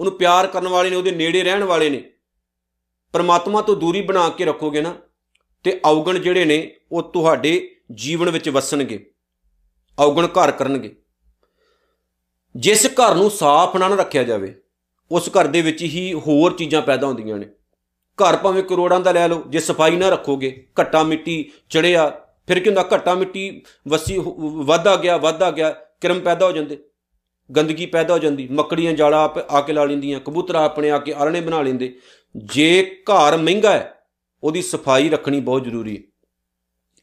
ਉਹਨੂੰ 0.01 0.17
ਪਿਆਰ 0.17 0.47
ਕਰਨ 0.47 0.67
ਵਾਲੇ 0.67 0.89
ਨੇ, 0.89 0.95
ਉਹਦੇ 0.95 1.11
ਨੇੜੇ 1.11 1.43
ਰਹਿਣ 1.43 1.63
ਵਾਲੇ 1.63 1.89
ਨੇ। 1.89 2.03
ਪਰਮਾਤਮਾ 3.13 3.61
ਤੋਂ 3.61 3.75
ਦੂਰੀ 3.75 4.01
ਬਣਾ 4.01 4.29
ਕੇ 4.29 4.45
ਰੱਖੋਗੇ 4.45 4.81
ਨਾ, 4.81 4.93
ਤੇ 5.63 5.79
ਔਗਣ 5.85 6.19
ਜਿਹੜੇ 6.19 6.45
ਨੇ, 6.45 6.75
ਉਹ 6.91 7.01
ਤੁਹਾਡੇ 7.03 7.75
ਜੀਵਨ 7.91 8.29
ਵਿੱਚ 8.29 8.49
ਵਸਣਗੇ। 8.49 9.11
ਔਗਣ 9.99 10.27
ਘਰ 10.27 10.51
ਕਰਨਗੇ। 10.51 10.95
ਜਿਸ 12.55 12.85
ਘਰ 12.87 13.15
ਨੂੰ 13.15 13.29
ਸਾਫ਼ 13.31 13.77
ਨਾ 13.77 13.87
ਰੱਖਿਆ 13.87 14.23
ਜਾਵੇ, 14.23 14.55
ਉਸ 15.11 15.29
ਘਰ 15.29 15.47
ਦੇ 15.47 15.61
ਵਿੱਚ 15.61 15.81
ਹੀ 15.81 16.13
ਹੋਰ 16.13 16.53
ਚੀਜ਼ਾਂ 16.53 16.81
ਪੈਦਾ 16.81 17.07
ਹੁੰਦੀਆਂ 17.07 17.37
ਨੇ। 17.37 17.45
ਘਰ 18.17 18.37
ਭਾਵੇਂ 18.37 18.63
ਕਰੋੜਾਂ 18.63 18.99
ਦਾ 18.99 19.11
ਲੈ 19.11 19.27
ਲਓ, 19.27 19.43
ਜੇ 19.47 19.59
ਸਫ਼ਾਈ 19.59 19.95
ਨਾ 19.95 20.09
ਰੱਖੋਗੇ, 20.09 20.67
ਘੱਟਾ 20.81 21.03
ਮਿੱਟੀ 21.03 21.51
ਚੜਿਆ, 21.69 22.09
ਫਿਰ 22.47 22.59
ਕੀ 22.59 22.69
ਹੁੰਦਾ? 22.69 22.87
ਘੱਟਾ 22.93 23.13
ਮਿੱਟੀ 23.13 23.63
ਵਸੀ 23.87 24.17
ਵਾਧਾ 24.65 24.95
ਗਿਆ 24.95 25.17
ਵਾਧਾ 25.17 25.51
ਗਿਆ, 25.51 25.69
ਕਿਰਮ 26.01 26.19
ਪੈਦਾ 26.19 26.45
ਹੋ 26.45 26.51
ਜਾਂਦੇ। 26.51 26.77
ਗੰਦਗੀ 27.49 27.85
ਪੈਦਾ 27.85 28.13
ਹੋ 28.13 28.19
ਜਾਂਦੀ, 28.19 28.47
ਮੱਕੜੀਆਂ 28.51 28.93
ਜਾਲਾ 28.93 29.23
ਆ 29.49 29.61
ਕੇ 29.61 29.73
ਲਾ 29.73 29.85
ਲੈਂਦੀਆਂ, 29.85 30.19
ਕਬੂਤਰ 30.19 30.55
ਆਪਣੇ 30.55 30.89
ਆ 30.91 30.97
ਕੇ 30.97 31.13
ਆਲਣੇ 31.13 31.41
ਬਣਾ 31.41 31.61
ਲੈਂਦੇ। 31.61 31.93
ਜੇ 32.35 33.01
ਘਰ 33.03 33.37
ਮਹਿੰਗਾ 33.37 33.71
ਹੈ, 33.71 33.93
ਉਹਦੀ 34.43 34.61
ਸਫ਼ਾਈ 34.61 35.09
ਰੱਖਣੀ 35.09 35.39
ਬਹੁਤ 35.39 35.63
ਜ਼ਰੂਰੀ 35.63 35.97
ਹੈ। 35.97 36.01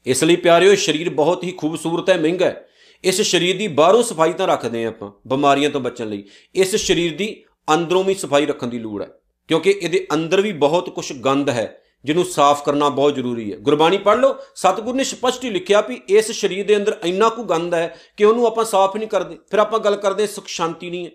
ਇਸ 0.07 0.25
ਲਈ 0.25 0.37
ਪਿਆਰਿਓ, 0.37 0.75
ਸਰੀਰ 0.75 1.11
ਬਹੁਤ 1.11 1.45
ਹੀ 1.45 1.53
ਖੂਬਸੂਰਤ 1.53 2.11
ਹੈ, 2.11 2.17
ਮਹਿੰਗਾ 2.19 2.47
ਹੈ। 2.47 2.65
ਇਸ 3.05 3.21
ਸਰੀਰ 3.23 3.57
ਦੀ 3.57 3.69
ਬਾਹਰੋਂ 3.69 4.03
ਸਫ਼ਾਈ 4.03 4.33
ਤਾਂ 4.33 4.47
ਰੱਖਦੇ 4.47 4.85
ਆ 4.85 4.89
ਆਪਾਂ, 4.89 5.11
ਬਿਮਾਰੀਆਂ 5.27 5.71
ਤੋਂ 5.71 5.81
ਬਚਣ 5.81 6.09
ਲਈ। 6.09 6.25
ਇਸ 6.55 6.75
ਸਰੀਰ 6.77 7.17
ਦੀ 7.17 7.45
ਅੰਦਰੋਂ 7.69 8.05
ਵੀ 8.05 8.15
ਸਫ਼ਾਈ 8.15 8.47
ਰੱਖਣ 8.47 8.67
ਦੀ 8.67 8.79
ਲੋੜ 8.79 9.03
ਹੈ, 9.03 9.09
ਕਿਉਂਕਿ 9.51 9.71
ਇਹਦੇ 9.71 10.07
ਅੰਦਰ 10.15 10.41
ਵੀ 10.41 10.53
ਬਹੁਤ 10.55 10.91
ਕੁਝ 10.91 11.13
ਗੰਦ 11.15 11.51
ਹੈ। 11.51 11.83
ਜਿਹਨੂੰ 12.05 12.25
ਸਾਫ਼ 12.25 12.65
ਕਰਨਾ 12.65 12.89
ਬਹੁਤ 12.89 13.15
ਜ਼ਰੂਰੀ 13.15 13.53
ਹੈ। 13.53 13.59
ਗੁਰਬਾਣੀ 13.59 13.99
ਪੜ੍ਹ 13.99 14.21
ਲਓ, 14.21 14.37
ਸਤਿਗੁਰ 14.55 14.95
ਨੇ 14.95 15.05
ਸਪਸ਼ਟ 15.05 15.45
ਹੀ 15.45 15.51
ਲਿਖਿਆ 15.51 15.81
ਵੀ 15.81 16.03
ਇਸ 16.09 16.33
ਸਰੀਰ 16.33 16.67
ਦੇ 16.67 16.77
ਅੰਦਰ 16.77 17.01
ਇੰਨਾ 17.05 17.29
ਕੁ 17.29 17.43
ਗੰਦ 17.43 17.75
ਹੈ 17.75 18.01
ਕਿ 18.17 18.25
ਉਹਨੂੰ 18.25 18.47
ਆਪਾਂ 18.47 18.65
ਸਾਫ਼ 18.65 18.97
ਨਹੀਂ 18.97 19.09
ਕਰਦੇ। 19.09 19.39
ਫਿਰ 19.51 19.59
ਆਪਾਂ 19.59 19.81
ਗੱਲ 19.81 19.97
ਕਰਦੇ 19.97 20.27
ਸੁਖ 20.27 20.45
ਸ਼ਾਂਤੀ 20.47 20.91
ਨਹੀਂ 20.91 21.07
ਹੈ। 21.07 21.11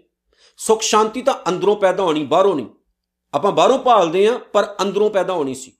ਸੁਖ 0.58 0.82
ਸ਼ਾਂਤੀ 0.82 1.22
ਤਾਂ 1.22 1.34
ਅੰਦਰੋਂ 1.50 1.75
ਪੈਦਾ 1.75 2.04
ਹੋਣੀ, 2.04 2.25
ਬਾਹਰੋਂ 2.25 2.56
ਨਹੀਂ। 2.56 2.66
ਆਪਾਂ 3.34 3.52
ਬਾਹਰੋਂ 3.52 3.80
ਭਾਲਦੇ 3.80 4.28
ਆਂ 4.28 4.40
ਪਰ 4.40 4.75
ਅੰਦਰੋਂ 4.82 5.10
ਪੈਦਾ 5.10 5.34
ਹੋਣੀ 5.34 5.56
ਸੀ। 5.56 5.72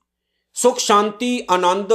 ਸੁਖ, 0.54 0.80
ਸ਼ਾਂਤੀ, 0.80 1.44
ਆਨੰਦ, 1.52 1.92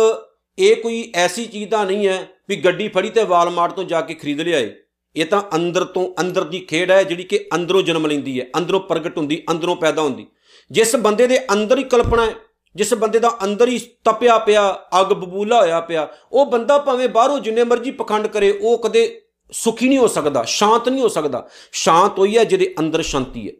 ਇਹ 0.59 0.77
ਕੋਈ 0.77 1.12
ਐਸੀ 1.15 1.47
ਚੀਜ਼ 1.47 1.71
ਦਾ 1.71 1.85
ਨਹੀਂ 1.85 2.09
ਹੈ 2.09 2.29
ਵੀ 2.49 2.57
ਗੱਡੀ 2.57 2.88
ਫੜੀ 2.88 3.11
ਤੇ 3.11 3.25
ਵਾਲਮਾਰਟ 3.25 3.73
ਤੋਂ 3.73 3.85
ਜਾ 3.85 4.00
ਕੇ 4.00 4.15
ਖਰੀਦ 4.15 4.41
ਲਿਆਏ। 4.41 4.75
ਇਹ 5.17 5.27
ਤਾਂ 5.27 5.43
ਅੰਦਰ 5.55 5.85
ਤੋਂ 5.85 6.21
ਅੰਦਰ 6.21 6.45
ਦੀ 6.45 6.61
ਖੇਡ 6.61 6.91
ਹੈ 6.91 7.03
ਜਿਹੜੀ 7.03 7.23
ਕਿ 7.23 7.49
ਅੰਦਰੋਂ 7.55 7.83
ਜਨਮ 7.83 8.07
ਲੈਂਦੀ 8.07 8.41
ਹੈ। 8.41 8.47
ਅੰਦਰੋਂ 8.57 8.81
ਪ੍ਰਗਟ 8.81 9.19
ਹੁੰਦੀ, 9.19 9.45
ਅੰਦਰੋਂ 9.50 9.77
ਪੈਦਾ 9.77 10.03
ਹੁੰਦੀ। 10.03 10.27
ਜਿਸ 10.71 10.97
ਬੰਦੇ 10.97 11.27
ਦੇ 11.27 11.53
ਅੰਦਰ 11.53 11.79
ਹੀ 11.79 11.85
ਕਲਪਨਾ 11.85 12.27
ਹੈ 12.27 12.35
ਜਿਸ 12.77 12.95
ਬੰਦੇ 12.95 13.19
ਦਾ 13.19 13.39
ਅੰਦਰ 13.45 13.69
ਹੀ 13.69 13.79
ਤਪਿਆ 13.79 14.39
ਪਿਆ, 14.39 14.87
ਅੱਗ 15.01 15.07
ਬਬੂਲਾ 15.07 15.61
ਹੋਇਆ 15.61 15.81
ਪਿਆ, 15.81 16.09
ਉਹ 16.33 16.47
ਬੰਦਾ 16.47 16.79
ਭਾਵੇਂ 16.79 17.09
ਬਾਹਰੋਂ 17.09 17.39
ਜਿੰਨੇ 17.39 17.65
ਮਰਜ਼ੀ 17.65 17.91
ਪਖੰਡ 17.91 18.27
ਕਰੇ, 18.27 18.59
ਉਹ 18.63 18.79
ਕਦੇ 18.79 19.23
ਸੁਖੀ 19.53 19.89
ਨਹੀਂ 19.89 19.99
ਹੋ 19.99 20.07
ਸਕਦਾ, 20.07 20.43
ਸ਼ਾਂਤ 20.43 20.89
ਨਹੀਂ 20.89 21.03
ਹੋ 21.03 21.09
ਸਕਦਾ। 21.09 21.49
ਸ਼ਾਂਤ 21.73 22.19
ਹੋਈ 22.19 22.39
ਹੈ 22.39 22.45
ਜਿਹਦੇ 22.45 22.75
ਅੰਦਰ 22.79 23.03
ਸ਼ਾਂਤੀ 23.03 23.49
ਹੈ। 23.49 23.53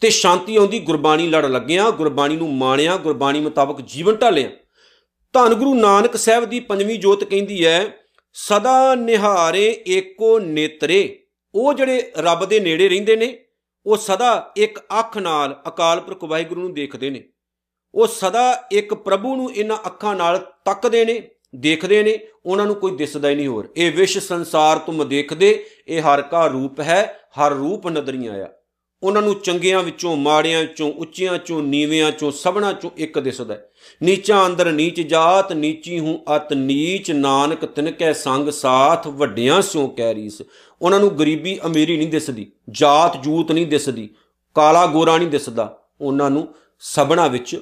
ਤੇ 0.00 0.10
ਸ਼ਾਂਤੀ 0.10 0.56
ਆਉਂਦੀ 0.56 0.78
ਗੁਰਬਾਣੀ 0.78 1.28
ਲੜ 1.28 1.46
ਲੱਗਿਆ, 1.46 1.90
ਗੁਰਬਾਣੀ 1.90 2.36
ਨੂੰ 2.36 2.54
ਮਾਣਿਆ, 2.54 2.96
ਗੁਰਬਾਣੀ 2.96 3.40
ਮੁਤਾਬਕ 3.40 3.80
ਜੀਵਨ 3.80 4.16
ਢਾਲਿਆ। 4.16 4.50
ਧੰਨ 5.32 5.54
ਗੁਰੂ 5.54 5.74
ਨਾਨਕ 5.74 6.16
ਸਾਹਿਬ 6.16 6.44
ਦੀ 6.44 6.60
ਪੰਜਵੀਂ 6.60 6.98
ਜੋਤ 6.98 7.24
ਕਹਿੰਦੀ 7.24 7.66
ਹੈ, 7.66 7.92
ਸਦਾ 8.32 8.94
ਨਿਹਾਰੇ 8.94 9.84
ਏਕੋ 9.88 10.38
ਨੇਤਰੇ। 10.38 11.24
ਉਹ 11.54 11.74
ਜਿਹੜੇ 11.74 12.12
ਰੱਬ 12.18 12.44
ਦੇ 12.44 12.60
ਨੇੜੇ 12.60 12.88
ਰਹਿੰਦੇ 12.88 13.16
ਨੇ, 13.16 13.44
ਉਹ 13.86 13.96
ਸਦਾ 13.96 14.52
ਇੱਕ 14.56 14.78
ਅੱਖ 14.78 15.18
ਨਾਲ 15.18 15.62
ਅਕਾਲ 15.68 16.00
ਪੁਰਖ 16.00 16.24
ਵਾਹਿਗੁਰੂ 16.24 16.60
ਨੂੰ 16.60 16.74
ਦੇਖਦੇ 16.74 17.10
ਨੇ। 17.10 17.24
ਉਹ 17.94 18.06
ਸਦਾ 18.06 18.68
ਇੱਕ 18.72 18.94
ਪ੍ਰਭੂ 18.94 19.36
ਨੂੰ 19.36 19.52
ਇਹਨਾਂ 19.54 19.76
ਅੱਖਾਂ 19.86 20.14
ਨਾਲ 20.16 20.38
ਤੱਕਦੇ 20.64 21.04
ਨੇ, 21.04 21.22
ਦੇਖਦੇ 21.56 22.02
ਨੇ, 22.02 22.18
ਉਹਨਾਂ 22.46 22.66
ਨੂੰ 22.66 22.74
ਕੋਈ 22.74 22.96
ਦਿਸਦਾ 22.96 23.28
ਹੀ 23.28 23.34
ਨਹੀਂ 23.34 23.48
ਹੋਰ। 23.48 23.68
ਇਹ 23.76 23.92
ਵਿਸ਼ 23.92 24.18
ਸੰਸਾਰ 24.18 24.78
ਤੁਮ 24.78 25.08
ਦੇਖਦੇ, 25.08 25.64
ਇਹ 25.88 26.02
ਹਰ 26.02 26.22
ਕਾ 26.22 26.46
ਰੂਪ 26.46 26.80
ਹੈ, 26.80 27.20
ਹਰ 27.40 27.52
ਰੂਪ 27.52 27.88
ਨਦਰੀਆਂ 27.88 28.32
ਆਇਆ 28.32 28.48
ਉਹਨਾਂ 29.02 29.22
ਨੂੰ 29.22 29.34
ਚੰਗਿਆਂ 29.34 29.82
ਵਿੱਚੋਂ, 29.82 30.16
ਮਾੜਿਆਂ 30.16 30.60
ਵਿੱਚੋਂ, 30.60 30.92
ਉੱਚਿਆਂ 30.92 31.38
ਚੋਂ 31.38 31.62
ਨੀਵਿਆਂ 31.62 32.10
ਚੋਂ 32.12 32.30
ਸਭਨਾ 32.30 32.72
ਚੋਂ 32.72 32.90
ਇੱਕ 32.96 33.18
ਦਿਸਦਾ 33.18 33.56
ਨੀਚਾ 34.02 34.46
ਅੰਦਰ 34.46 34.72
ਨੀਚ 34.72 35.00
ਜਾਤ, 35.00 35.52
ਨੀਚੀ 35.52 35.98
ਹੂੰ 35.98 36.24
ਅਤ 36.36 36.52
ਨੀਚ, 36.52 37.10
ਨਾਨਕ 37.10 37.64
ਤਿਨਕੈ 37.64 38.12
ਸੰਗ 38.12 38.48
ਸਾਥ, 38.50 39.06
ਵੱਡਿਆਂ 39.06 39.60
ਸਿਓ 39.62 39.86
ਕਹਿ 39.86 40.14
ਰੀਸ। 40.14 40.42
ਉਹਨਾਂ 40.82 41.00
ਨੂੰ 41.00 41.18
ਗਰੀਬੀ 41.18 41.58
ਅਮੀਰੀ 41.66 41.96
ਨਹੀਂ 41.96 42.08
ਦਿਸਦੀ 42.08 42.50
ਜਾਤ 42.70 43.16
ਜੂਤ 43.16 43.52
ਨਹੀਂ 43.52 43.66
ਦਿਸਦੀ, 43.66 44.08
ਕਾਲਾ 44.56 44.86
ਗੋਰਾ 44.86 45.16
ਨਹੀਂ 45.18 45.28
ਦਿਸਦਾ। 45.28 45.78
ਉਹਨਾਂ 46.00 46.30
ਨੂੰ 46.30 46.46
ਸਭਨਾ 46.80 47.26
ਵਿੱਚ 47.26 47.56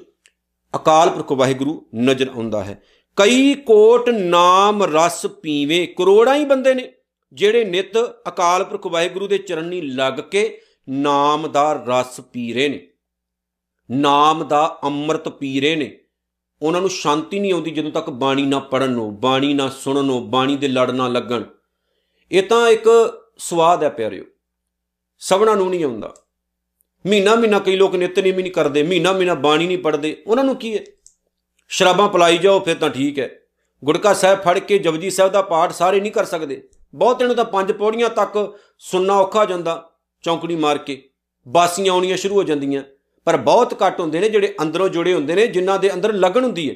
ਅਕਾਲ 0.77 1.11
ਪੁਰਖ 1.11 1.33
ਵਾਹਿਗੁਰੂ 1.33 1.85
ਨਜ਼ਰ 2.01 2.29
ਆਉਂਦਾ 2.29 2.63
ਹੈ। 2.65 2.81
ਕਈ 3.19 3.55
ਕੋਟ 3.57 4.09
ਨਾਮ 4.11 4.83
ਰਸ 4.87 5.27
ਪੀਵੇ, 5.43 5.87
ਕਰੋੜਾਂ 5.89 6.35
ਹੀ 6.37 6.45
ਬੰਦੇ 6.45 6.75
ਨੇ 6.75 6.93
ਜਿਹੜੇ 7.33 7.65
ਨਿਤ 7.65 7.99
ਅਕਾਲ 8.29 8.65
ਪੁਰਖ 8.65 8.87
ਵਾਹਿਗੁਰੂ 8.87 9.27
ਦੇ 9.29 9.39
ਚਰਨੀ 9.39 9.81
ਲੱਗ 9.81 10.21
ਕੇ 10.31 10.61
ਨਾਮ 10.89 11.47
ਦਾ 11.49 11.73
ਰਸ 11.89 12.21
ਪੀ 12.23 12.53
ਰਹੇ 12.53 12.69
ਨੇ, 12.69 12.87
ਨਾਮ 13.91 14.45
ਦਾ 14.49 14.79
ਅੰਮ੍ਰਿਤ 14.85 15.29
ਪੀ 15.31 15.61
ਰਹੇ 15.61 15.77
ਨੇ। 15.77 15.91
ਉਹਨਾਂ 16.63 16.81
ਨੂੰ 16.81 16.91
ਸ਼ਾਂਤੀ 16.91 17.41
ਨਹੀਂ 17.41 17.53
ਆਉਂਦੀ 17.53 17.71
ਜਦੋਂ 17.71 17.91
ਤੱਕ 17.91 18.11
ਬਾਣੀ 18.11 18.43
ਨਾ 18.43 18.59
ਪੜਨ 18.61 18.91
ਨੂੰ, 18.91 19.21
ਬਾਣੀ 19.21 19.53
ਨਾ 19.55 19.69
ਸੁਣਨ 19.69 20.05
ਨੂੰ, 20.05 20.31
ਬਾਣੀ 20.31 20.57
ਦੇ 20.57 20.69
ਲੜ 20.69 20.91
ਨਾ 20.91 21.09
ਲੱਗਣ। 21.09 21.45
ਇਹ 22.31 22.43
ਤਾਂ 22.43 22.69
ਇੱਕ 22.69 22.89
ਸਵਾਦ 23.39 23.83
ਹੈ 23.83 23.89
ਪਿਆਰਿਓ, 23.89 24.25
ਸਭਨਾ 25.23 25.55
ਨੂੰ 25.55 25.69
ਨਹੀਂ 25.71 25.85
ਆਉਂਦਾ। 25.85 26.15
ਮਹੀਨਾ 27.07 27.35
ਮਹੀਨਾ 27.35 27.59
ਕਈ 27.59 27.77
ਲੋਕ 27.77 27.95
ਨਿਤਨੇਮ 27.95 28.41
ਨਹੀਂ 28.41 28.53
ਕਰਦੇ, 28.53 28.83
ਮਹੀਨਾ 28.83 29.13
ਮਹੀਨਾ 29.13 29.35
ਬਾਣੀ 29.35 29.67
ਨਹੀਂ 29.67 29.79
ਪੜਦੇ 29.79 30.23
ਉਹਨਾਂ 30.27 30.45
ਨੂੰ 30.45 30.57
ਕੀ 30.57 30.79
ਹੈ? 30.79 30.85
ਸ਼ਰਾਬਾਂ 31.69 32.09
ਪਲਾਈ 32.09 32.39
ਜਾਓ, 32.39 32.61
ਫਿਰ 32.61 32.77
ਤਾਂ 32.77 32.91
ਠੀਕ 32.91 33.19
ਹੈ। 33.19 33.31
ਗੁੜਕਾ 33.85 34.15
ਸਾਹਿਬ 34.15 34.41
ਫੜ 34.41 34.59
ਕੇ 34.59 34.79
ਜਪਜੀ 34.79 35.11
ਸਾਹਿਬ 35.11 35.33
ਦਾ 35.33 35.43
ਪਾਠ 35.43 35.73
ਸਾਰੇ 35.73 36.01
ਨਹੀਂ 36.01 36.13
ਕਰ 36.13 36.25
ਸਕਦੇ। 36.25 36.69
ਬਹੁਤਿਆਂ 36.95 37.27
ਨੂੰ 37.27 37.37
ਤਾਂ 37.37 37.45
ਪੰਜ 37.45 37.73
ਪੌੜੀਆਂ 37.73 38.11
ਤੱਕ 38.11 38.59
ਸੁਣਨਾ 38.79 39.15
ਔਖਾ 39.15 39.45
ਜਾਂਦਾ, 39.45 39.91
ਚੌਂਕੜੀ 40.23 40.57
ਮਾਰ 40.57 40.79
ਕੇ। 40.79 41.11
ਬਾਸੀਆਂ 41.49 41.93
ਆਉਣੀਆਂ 41.93 42.17
ਸ਼ੁਰੂ 42.17 42.35
ਹੋ 42.35 42.43
ਜਾਂਦੀਆਂ। 42.43 42.83
ਪਰ 43.25 43.37
ਬਹੁਤ 43.37 43.83
ਘੱਟ 43.87 44.01
ਹੁੰਦੇ 44.01 44.21
ਨੇ 44.21 44.29
ਜਿਹੜੇ 44.29 44.55
ਅੰਦਰੋਂ 44.63 44.89
ਜੁੜੇ 44.89 45.15
ਹੁੰਦੇ 45.15 45.35
ਨੇ, 45.35 45.47
ਜਿਨ੍ਹਾਂ 45.47 45.79
ਦੇ 45.79 45.95
ਅੰਦਰ 45.95 46.13
ਲਗਨ 46.13 46.45
ਹੁੰਦੀ 46.45 46.71
ਹੈ। 46.71 46.75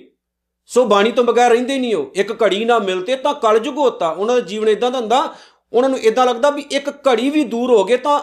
ਸੋ 0.66 0.84
ਬਾਣੀ 0.84 1.12
ਤੋਂ 1.12 1.24
ਬਗੈਰ 1.24 1.50
ਰਹਿੰਦੇ 1.50 1.78
ਨਹੀਂ 1.78 1.94
ਉਹ। 1.94 2.10
ਇੱਕ 2.14 2.42
ਘੜੀ 2.42 2.64
ਨਾ 2.64 2.78
ਮਿਲਤੇ 2.78 3.16
ਤਾਂ 3.16 3.34
ਕਲਯੁਗ 3.34 3.78
ਹੋਤਾ। 3.78 4.10
ਉਹਨਾਂ 4.10 4.34
ਦਾ 4.34 4.40
ਜੀਵਨ 4.40 4.68
ਇਦਾਂ 4.68 4.90
ਦਾ 4.90 4.98
ਹੁੰਦਾ, 4.98 5.34
ਉਹਨਾਂ 5.72 5.90
ਨੂੰ 5.90 5.98
ਇਦਾਂ 5.98 6.26
ਲੱਗਦਾ 6.26 6.50
ਵੀ 6.50 6.62
ਇੱਕ 6.62 6.88
ਘੜੀ 6.88 7.30
ਵੀ 7.30 7.44
ਦੂਰ 7.44 7.70
ਹੋ 7.70 7.84
ਗਏ 7.84 7.96
ਤਾਂ 7.96 8.20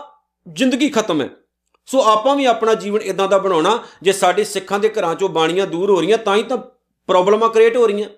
ਜ਼ਿੰਦਗੀ 0.53 0.89
ਖਤਮ 0.89 1.21
ਹੈ। 1.21 1.29
ਸੋ 1.87 2.01
ਆਪਾਂ 2.01 2.35
ਵੀ 2.35 2.45
ਆਪਣਾ 2.45 2.73
ਜੀਵਨ 2.73 3.01
ਇਦਾਂ 3.01 3.27
ਦਾ 3.27 3.37
ਬਣਾਉਣਾ, 3.37 3.83
ਜੇ 4.01 4.11
ਸਾਡੇ 4.11 4.43
ਸਿੱਖਾਂ 4.43 4.79
ਦੇ 4.79 4.89
ਘਰਾਂ 4.89 5.15
ਚੋਂ 5.15 5.29
ਬਾਣੀਆਂ 5.29 5.67
ਦੂਰ 5.67 5.89
ਹੋ 5.89 6.01
ਰਹੀਆਂ, 6.01 6.17
ਤਾਂ 6.17 6.35
ਹੀ 6.35 6.43
ਤਾਂ 6.43 6.57
ਪ੍ਰੋਬਲਮਾਂ 7.07 7.49
ਕ੍ਰੀਏਟ 7.49 7.77
ਹੋ 7.77 7.87
ਰਹੀਆਂ। 7.87 8.09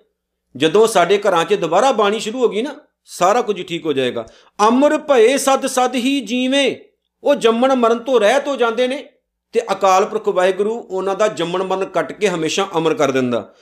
ਜਦੋਂ 0.56 0.86
ਸਾਡੇ 0.86 1.18
ਘਰਾਂ 1.18 1.44
'ਚ 1.44 1.54
ਦੁਬਾਰਾ 1.54 1.92
ਬਾਣੀ 1.92 2.20
ਸ਼ੁਰੂ 2.20 2.40
ਹੋ 2.40 2.48
ਗਈ 2.48 2.62
ਨਾ, 2.62 2.76
ਸਾਰਾ 3.04 3.42
ਕੁਝ 3.42 3.66
ਠੀਕ 3.66 3.86
ਹੋ 3.86 3.92
ਜਾਏਗਾ। 3.92 4.26
ਅਮਰ 4.68 4.98
ਭਏ 4.98 5.36
ਸਦ 5.38 5.66
ਸਦ 5.66 5.94
ਹੀ 5.94 6.20
ਜੀਵੇਂ। 6.20 6.76
ਉਹ 7.24 7.34
ਜੰਮਣ 7.34 7.74
ਮਰਨ 7.74 7.98
ਤੋਂ 7.98 8.20
ਰਹਿਤ 8.20 8.48
ਹੋ 8.48 8.56
ਜਾਂਦੇ 8.56 8.88
ਨੇ, 8.88 9.08
ਤੇ 9.52 9.62
ਅਕਾਲ 9.72 10.04
ਪੁਰਖ 10.04 10.28
ਵਾਹਿਗੁਰੂ 10.28 10.78
ਉਹਨਾਂ 10.90 11.14
ਦਾ 11.14 11.28
ਜੰਮਣ 11.28 11.62
ਮਰਨ 11.62 11.84
ਕੱਟ 11.84 12.12
ਕੇ 12.12 12.28
ਹਮੇਸ਼ਾ 12.28 12.68
ਅਮਰ 12.76 12.94
ਕਰ 12.94 13.10
ਦਿੰਦਾ। 13.10 13.54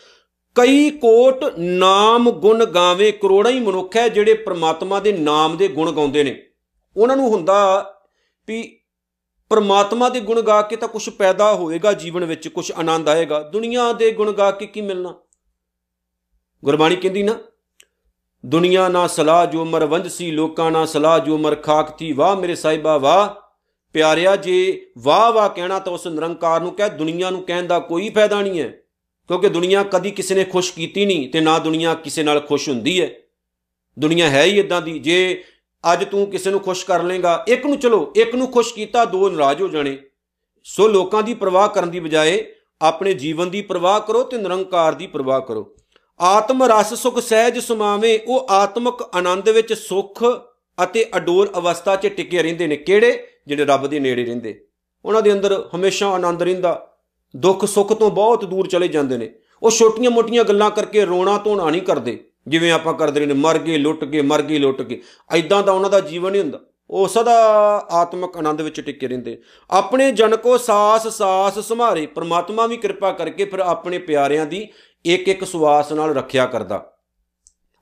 ਕਈ 0.54 0.90
ਕੋਟ 0.90 1.44
ਨਾਮ 1.58 2.30
ਗੁਣ 2.30 2.64
ਗਾਵੇ, 2.64 3.12
ਕਰੋੜਾਂ 3.12 3.52
ਹੀ 3.52 3.60
ਮਨੁੱਖ 3.60 3.96
ਹੈ 3.96 4.08
ਜਿਹੜੇ 4.08 4.34
ਪ੍ਰਮਾਤਮਾ 4.34 5.00
ਦੇ 5.00 5.12
ਨਾਮ 5.12 5.56
ਦੇ 5.56 5.68
ਗੁਣ 5.68 5.92
ਗਾਉਂਦੇ 5.92 6.24
ਨੇ। 6.24 6.42
ਉਹਨਾਂ 6.96 7.16
ਨੂੰ 7.16 7.28
ਹੁੰਦਾ 7.28 7.94
ਵੀ 8.48 8.77
ਪ੍ਰਮਾਤਮਾ 9.50 10.08
ਦੇ 10.08 10.20
ਗੁਣ 10.20 10.40
ਗਾ 10.42 10.62
ਕੇ 10.62 10.76
ਤਾਂ 10.76 10.88
ਕੁਝ 10.88 11.10
ਪੈਦਾ 11.10 11.54
ਹੋਏਗਾ 11.54 11.92
ਜੀਵਨ 11.92 12.24
ਵਿੱਚ 12.24 12.48
ਕੁਝ 12.48 12.72
ਆਨੰਦ 12.72 13.08
ਆਏਗਾ। 13.08 13.42
ਦੁਨੀਆ 13.42 13.92
ਦੇ 13.92 14.10
ਗੁਣ 14.10 14.32
ਗਾ 14.32 14.50
ਕੇ 14.50 14.66
ਕੀ 14.66 14.80
ਮਿਲਣਾ? 14.80 15.14
ਗੁਰਬਾਣੀ 16.64 16.96
ਕਹਿੰਦੀ 16.96 17.22
ਨਾ, 17.22 17.38
ਦੁਨੀਆ 18.46 18.88
ਨਾ 18.88 19.06
ਸਲਾਹ 19.06 19.46
ਜੋ 19.46 19.64
ਮਰ 19.64 19.84
ਵੰਜਸੀ 19.84 20.30
ਲੋਕਾਂ 20.30 20.70
ਨਾ 20.70 20.86
ਸਲਾਹ 20.86 21.18
ਜੋ 21.18 21.38
ਮਰ 21.38 21.54
ਖਾਕ 21.54 21.98
ਥੀ 21.98 22.12
ਵਾਹ 22.12 22.36
ਮੇਰੇ 22.36 22.54
ਸਾਹਿਬਾ, 22.54 22.98
ਵਾਹ। 22.98 23.48
ਪਿਆਰਿਆ, 23.92 24.36
ਜੇ 24.36 24.86
ਵਾਹ 24.98 25.32
ਵਾਹ 25.32 25.48
ਕਹਿਣਾ 25.48 25.78
ਤਾਂ 25.78 25.92
ਉਸ 25.92 26.06
ਨਿਰੰਕਾਰ 26.06 26.60
ਨੂੰ 26.60 26.74
ਕਹਿ, 26.74 26.90
ਦੁਨੀਆ 26.90 27.30
ਨੂੰ 27.30 27.42
ਕਹਿਣ 27.42 27.66
ਦਾ 27.66 27.78
ਕੋਈ 27.78 28.10
ਫਾਇਦਾ 28.10 28.40
ਨਹੀਂ 28.40 28.60
ਹੈ। 28.60 28.68
ਕਿਉਂਕਿ 29.28 29.48
ਦੁਨੀਆ 29.48 29.82
ਕਦੀ 29.82 30.10
ਕਿਸੇ 30.10 30.34
ਨੇ 30.34 30.44
ਖੁਸ਼ 30.44 30.72
ਕੀਤੀ 30.72 31.06
ਨਹੀਂ 31.06 31.30
ਤੇ 31.30 31.40
ਨਾ 31.40 31.58
ਦੁਨੀਆ 31.58 31.94
ਕਿਸੇ 31.94 32.22
ਨਾਲ 32.22 32.40
ਖੁਸ਼ 32.40 32.68
ਹੁੰਦੀ 32.68 33.02
ਹੈ। 33.02 33.10
ਦੁਨੀਆ 33.98 34.30
ਹੈ 34.30 34.44
ਹੀ 34.44 34.58
ਇਦਾਂ 34.58 34.82
ਦੀ। 34.82 34.98
ਜੇ 34.98 35.44
ਅੱਜ 35.92 36.04
ਤੂੰ 36.04 36.26
ਕਿਸੇ 36.26 36.50
ਨੂੰ 36.50 36.60
ਖੁਸ਼ 36.60 36.86
ਕਰ 36.86 37.02
ਲੇਗਾ। 37.02 37.44
ਇੱਕ 37.48 37.66
ਨੂੰ 37.66 37.78
ਚਲੋ, 37.78 38.12
ਇੱਕ 38.16 38.34
ਨੂੰ 38.34 38.52
ਖੁਸ਼ 38.52 38.74
ਕੀਤਾ, 38.74 39.04
ਦੋ 39.04 39.28
ਨਾਰਾਜ਼ 39.28 39.62
ਹੋ 39.62 39.68
ਜਾਣੇ। 39.68 39.98
ਸੋ 40.64 40.88
ਲੋਕਾਂ 40.88 41.22
ਦੀ 41.22 41.34
ਪਰਵਾਹ 41.34 41.68
ਕਰਨ 41.68 41.90
ਦੀ 41.90 42.00
ਬਜਾਏ 42.00 42.44
ਆਪਣੇ 42.82 43.14
ਜੀਵਨ 43.14 43.50
ਦੀ 43.50 43.62
ਪਰਵਾਹ 43.62 44.00
ਕਰੋ 44.00 44.22
ਤੇ 44.22 44.36
ਨਿਰੰਕਾਰ 44.36 44.94
ਦੀ 44.94 45.06
ਪਰਵਾਹ 45.06 45.40
ਕਰੋ। 45.40 45.76
ਆਤਮ 46.20 46.62
ਰਸ 46.62 46.94
ਸੁਖ 46.94 47.18
ਸਹਿਜ 47.18 47.58
ਸੁਮਾਵੇਂ, 47.58 48.18
ਉਹ 48.28 48.46
ਆਤਮਿਕ 48.50 49.08
ਆਨੰਦ 49.14 49.48
ਵਿੱਚ 49.48 49.72
ਸੁਖ 49.72 50.24
ਅਤੇ 50.82 51.06
ਅਡੋਲ 51.16 51.50
ਅਵਸਥਾ 51.58 51.96
'ਚ 51.96 52.06
ਟਿਕੇ 52.06 52.42
ਰਹਿੰਦੇ 52.42 52.66
ਨੇ। 52.66 52.76
ਕਿਹੜੇ? 52.76 53.26
ਜਿਹੜੇ 53.46 53.64
ਰੱਬ 53.64 53.86
ਦੇ 53.86 54.00
ਨੇੜੇ 54.00 54.24
ਰਹਿੰਦੇ। 54.24 54.66
ਉਹਨਾਂ 55.04 55.22
ਦੇ 55.22 55.32
ਅੰਦਰ 55.32 55.68
ਹਮੇਸ਼ਾ 55.76 56.08
ਆਨੰਦ 56.08 56.42
ਰਹਿੰਦਾ। 56.42 56.94
ਦੁੱਖ 57.36 57.64
ਸੁੱਖ 57.64 57.92
ਤੋਂ 57.92 58.10
ਬਹੁਤ 58.10 58.44
ਦੂਰ 58.44 58.68
ਚਲੇ 58.68 58.88
ਜਾਂਦੇ 58.88 59.16
ਨੇ। 59.16 59.34
ਉਹ 59.62 59.70
ਛੋਟੀਆਂ-ਮੋਟੀਆਂ 59.70 60.44
ਗੱਲਾਂ 60.44 60.70
ਕਰਕੇ 60.70 61.04
ਰੋਣਾ 61.04 61.38
ਧੋਣਾ 61.38 61.70
ਨਹੀਂ 61.70 61.82
ਕਰਦੇ। 61.82 62.24
ਜਿਵੇਂ 62.48 62.72
ਆਪਾਂ 62.72 62.94
ਕਰਦੇ 62.94 63.26
ਨੇ, 63.26 63.34
ਮਰ 63.34 63.58
ਗਏ, 63.58 63.78
ਲੁੱਟ 63.78 64.04
ਕੇ 64.04 64.22
ਮਰ 64.22 64.42
ਗਏ, 64.42 64.58
ਲੁੱਟ 64.58 64.82
ਕੇ 64.82 65.02
ਐਦਾਂ 65.34 65.62
ਦਾ 65.62 65.72
ਉਹਨਾਂ 65.72 65.90
ਦਾ 65.90 66.00
ਜੀਵਨ 66.00 66.32
ਨਹੀਂ 66.32 66.42
ਹੁੰਦਾ। 66.42 66.60
ਉਹ 66.90 67.08
ਸਦਾ 67.08 67.34
ਆਤਮਿਕ 67.90 68.36
ਆਨੰਦ 68.36 68.60
ਵਿੱਚ 68.60 68.80
ਟਿਕੇ 68.80 69.08
ਰਹਿੰਦੇ। 69.08 69.42
ਆਪਣੇ 69.70 70.12
ਜਨ 70.12 70.36
ਕੋ 70.36 70.58
ਸਾਸ 70.58 71.08
ਸਾਸ 71.08 71.58
ਸੰਭਾਰੇ, 71.58 72.06
ਪ੍ਰਮਾਤਮਾ 72.06 72.66
ਵੀ 72.66 72.76
ਕਿਰਪਾ 72.76 73.12
ਕਰਕੇ 73.12 73.44
ਫਿਰ 73.44 73.58
ਆਪਣੇ 73.58 73.98
ਪਿਆਰਿਆਂ 73.98 74.46
ਦੀ 74.46 74.68
ਇੱਕ 75.04 75.28
ਇੱਕ 75.28 75.44
ਸਵਾਸ 75.44 75.92
ਨਾਲ 75.92 76.14
ਰੱਖਿਆ 76.14 76.46
ਕਰਦਾ। 76.46 76.92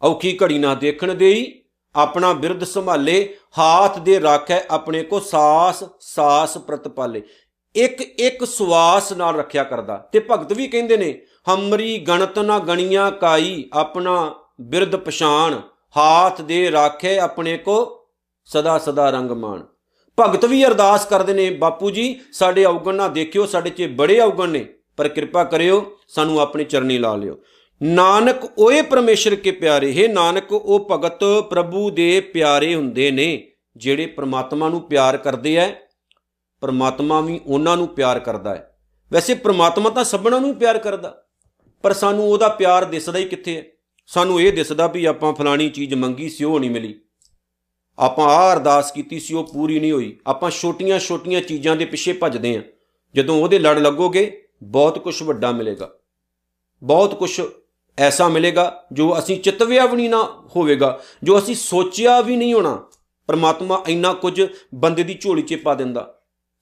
ਔਖੀ 0.02 0.38
ਘੜੀ 0.42 0.58
ਨਾ 0.58 0.75
ਦੇਖਣ 0.75 1.14
ਦੇਈ, 1.14 1.62
ਆਪਣਾ 1.94 2.32
ਬਿਰਧ 2.32 2.64
ਸੰਭਾਲੇ, 2.64 3.37
ਹਾਥ 3.58 3.99
ਦੇ 3.99 4.18
ਰੱਖੈ 4.18 4.61
ਆਪਣੇ 4.70 5.02
ਕੋ 5.02 5.20
ਸਾਸ 5.20 5.85
ਸਾਸ 6.00 6.58
ਪ੍ਰਤਪਾਲੇ 6.58 7.23
ਇੱਕ 7.75 8.00
ਇੱਕ 8.00 8.44
ਸਵਾਸ 8.44 9.12
ਨਾਲ 9.12 9.37
ਰੱਖਿਆ 9.37 9.64
ਕਰਦਾ। 9.64 9.96
ਤੇ 10.12 10.26
ਭਗਤ 10.30 10.52
ਵੀ 10.52 10.68
ਕਹਿੰਦੇ 10.68 10.96
ਨੇ, 10.96 11.23
ਹਮਰੀ 11.54 11.99
ਗਣਤ 11.99 12.38
ਨਾ 12.38 12.58
ਗਣੀਆਂ 12.58 13.11
ਕਾਈ, 13.11 13.64
ਆਪਣਾ 13.73 14.35
ਬਿਰਧ 14.58 14.96
ਪਛਾਨ 14.96 15.60
ਹਾਥ 15.96 16.40
ਦੇ 16.42 16.70
ਰਾਖੇ 16.70 17.18
ਆਪਣੇ 17.18 17.56
ਕੋ 17.58 17.78
ਸਦਾ 18.48 18.76
ਸਦਾ 18.78 19.08
ਰੰਗ 19.10 19.30
ਮਾਨ 19.30 19.64
ਭਗਤ 20.18 20.44
ਵੀ 20.44 20.64
ਅਰਦਾਸ 20.64 21.04
ਕਰਦੇ 21.06 21.32
ਨੇ, 21.32 21.48
ਬਾਪੂ 21.50 21.90
ਜੀ, 21.90 22.20
ਸਾਡੇ 22.32 22.64
ਔਗਣ 22.64 22.94
ਨਾ 22.94 23.08
ਦੇਖਿਓ, 23.08 23.46
ਸਾਡੇ 23.46 23.70
'ਚ 23.70 23.86
ਬੜੇ 23.96 24.18
ਔਗਣ 24.20 24.48
ਨੇ, 24.48 24.64
ਪਰ 24.96 25.08
ਕਿਰਪਾ 25.08 25.42
ਕਰਿਓ, 25.44 25.85
ਸਾਨੂੰ 26.09 26.40
ਆਪਣੀ 26.40 26.64
ਚਰਨੀ 26.64 26.96
ਲਾ 26.98 27.14
ਲਿਓ। 27.16 27.37
ਨਾਨਕ 27.81 28.44
ਓਏ 28.59 28.81
ਪਰਮੇਸ਼ਰ 28.83 29.35
ਕੇ 29.35 29.50
ਪਿਆਰੇ, 29.50 29.92
ਹੈ 29.92 30.07
ਨਾਨਕ, 30.09 30.52
ਉਹ 30.52 30.88
ਭਗਤ 30.90 31.24
ਪ੍ਰਭੂ 31.50 31.90
ਦੇ 31.90 32.20
ਪਿਆਰੇ 32.35 32.74
ਹੁੰਦੇ 32.74 33.11
ਨੇ, 33.11 33.52
ਜਿਹੜੇ 33.76 34.07
ਪ੍ਰਮਾਤਮਾ 34.07 34.68
ਨੂੰ 34.68 34.81
ਪਿਆਰ 34.81 35.16
ਕਰਦੇ 35.16 35.57
ਐ, 35.57 35.68
ਪ੍ਰਮਾਤਮਾ 36.62 37.20
ਵੀ 37.20 37.40
ਉਹਨਾਂ 37.46 37.76
ਨੂੰ 37.76 37.88
ਪਿਆਰ 37.88 38.18
ਕਰਦਾ 38.18 38.54
ਹੈ 38.54 38.68
ਵੈਸੇ 39.12 39.35
ਪ੍ਰਮਾਤਮਾ 39.35 39.90
ਤਾਂ 39.90 40.04
ਸਭਨਾਂ 40.04 40.40
ਨੂੰ 40.40 40.54
ਪਿਆਰ 40.54 40.78
ਕਰਦਾ, 40.78 41.14
ਪਰ 41.85 41.92
ਸਾਨੂੰ 41.92 42.28
ਉਹਦਾ 42.31 42.48
ਪਿਆਰ 42.48 42.85
ਦਿਸਦਾ 42.85 43.18
ਹੀ 43.18 43.24
ਕਿੱਥੇ 43.24 43.57
ਹੈ 43.57 43.62
ਸਾਨੂੰ 44.07 44.40
ਇਹ 44.40 44.53
ਦਿਸਦਾ 44.53 44.87
ਵੀ 44.87 45.05
ਆਪਾਂ 45.05 45.33
ਫਲਾਣੀ 45.33 45.69
ਚੀਜ਼ 45.69 45.95
ਮੰਗੀ 45.95 46.29
ਸੀ, 46.29 46.45
ਉਹ 46.45 46.61
ਨਹੀਂ 46.61 46.71
ਮਿਲੀ। 46.71 47.01
ਆਪਾਂ 47.99 48.27
ਆਹ 48.27 48.53
ਅਰਦਾਸ 48.53 48.92
ਕੀਤੀ 48.92 49.21
ਸੀ, 49.21 49.35
ਉਹ 49.35 49.45
ਪੂਰੀ 49.45 49.81
ਨਹੀਂ 49.81 49.92
ਹੋਈ। 49.92 50.16
ਆਪਾਂ 50.27 50.51
ਛੋਟੀਆਂ-ਛੋਟੀਆਂ 50.51 51.40
ਚੀਜ਼ਾਂ 51.40 51.77
ਦੇ 51.77 51.85
ਪਿੱਛੇ 51.85 52.12
ਭੱਜਦੇ 52.12 52.57
ਆਂ 52.57 52.62
ਜਦੋਂ 53.14 53.42
ਉਹਦੇ 53.42 53.59
ਲੜ 53.59 53.79
ਲੱਗੋਗੇ, 53.79 54.49
ਬਹੁਤ 54.62 54.99
ਕੁਝ 54.99 55.23
ਵੱਡਾ 55.23 55.53
ਮਿਲੇਗਾ। 55.53 55.92
ਬਹੁਤ 56.83 57.14
ਕੁਝ 57.14 57.40
ਐਸਾ 57.99 58.29
ਮਿਲੇਗਾ 58.29 58.85
ਜੋ 58.92 59.19
ਅਸੀਂ 59.19 59.40
ਚਿਤਵਿਆ 59.40 59.87
ਵੀ 59.87 59.97
ਨਹੀਂ 59.97 60.11
ਨਾ 60.11 60.49
ਹੋਵੇਗਾ, 60.57 61.03
ਜੋ 61.23 61.38
ਅਸੀਂ 61.38 61.55
ਸੋਚਿਆ 61.55 62.21
ਵੀ 62.21 62.37
ਨਹੀਂ 62.37 62.55
ਹੋਣਾ। 62.55 62.87
ਪਰਮਾਤਮਾ 63.27 63.85
ਇੰਨਾ 63.88 64.12
ਕੁਝ 64.12 64.47
ਬੰਦੇ 64.75 65.03
ਦੀ 65.03 65.14
ਝੋਲੀ 65.21 65.42
'ਚ 65.42 65.55
ਪਾ 65.55 65.75
ਦਿੰਦਾ। 65.75 66.12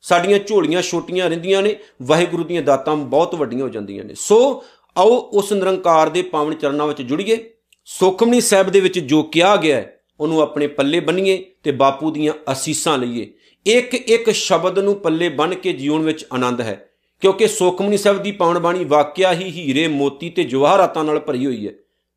ਸਾਡੀਆਂ 0.01 0.39
ਝੋਲੀਆਂ 0.39 0.83
ਛੋਟੀਆਂ 0.83 1.29
ਰਹਿੰਦੀਆਂ 1.29 1.63
ਨੇ, 1.63 1.77
ਵਾਹਿਗੁਰੂ 2.03 2.45
ਦੀਆਂ 2.45 2.63
ਦਾਤਾਂ 2.63 2.97
ਬਹੁਤ 2.97 3.35
ਵੱਡੀਆਂ 3.35 3.63
ਹੋ 3.63 3.69
ਜਾਂਦੀਆਂ 3.69 4.05
ਨੇ। 4.05 4.15
ਸੋ 4.15 4.65
ਆਓ 4.97 5.31
ਉਸ 5.33 5.53
ਨਿਰੰਕਾਰ 5.53 6.09
ਦੇ 6.09 6.23
ਪਾਵਨ 6.23 6.55
ਚਰਨਾਂ 6.55 6.87
ਵਿੱਚ 6.87 7.03
ਜੁੜੀਏ। 7.03 7.51
ਸੁਖਮਨੀ 7.85 8.41
ਸਾਹਿਬ 8.41 8.71
ਦੇ 8.71 8.81
ਵਿੱਚ 8.81 8.99
ਜੋ 8.99 9.23
ਕਿਹਾ 9.23 9.57
ਗਿਆ 9.57 9.77
ਹੈ, 9.77 10.01
ਉਹਨੂੰ 10.21 10.41
ਆਪਣੇ 10.41 10.67
ਪੱਲੇ 10.67 11.01
ਬੰਨੀਏ 11.01 11.45
ਤੇ 11.63 11.71
ਬਾਪੂ 11.71 12.11
ਦੀਆਂ 12.11 12.53
ਅਸੀਸਾਂ 12.53 12.99
ਲਈਏ। 12.99 13.35
ਇੱਕ 13.67 13.95
ਇੱਕ 13.95 14.31
ਸ਼ਬਦ 14.31 14.79
ਨੂੰ 14.79 14.95
ਪੱਲੇ 14.95 15.29
ਬੰਨ 15.29 15.55
ਕੇ 15.55 15.73
ਜੀਵਨ 15.73 15.99
ਵਿੱਚ 15.99 16.27
ਆਨੰਦ 16.33 16.61
ਹੈ, 16.61 16.91
ਕਿਉਂਕਿ 17.21 17.49
ਸੁਖਮਨੀ 17.49 17.97
ਸਾਹਿਬ 17.97 18.23
ਦੀ 18.23 18.33
ਪਾਵਨ 18.33 18.59
ਬਾਣੀ 18.59 18.85
ਵਾਕਿਆ 18.85 19.33
ਹੀ 19.33 19.45
ਹੀਰੇ, 19.45 19.89
ਮੋਤੀ 19.89 20.31
ਤੇ 20.31 20.45
ਜਵਾਹਰਾਤਾਂ 20.45 21.05
ਨਾਲ 21.05 21.19
ਭਰੀ 21.19 21.47
ਹੋਈ 21.47 21.69
ਹੈ। 21.69 21.73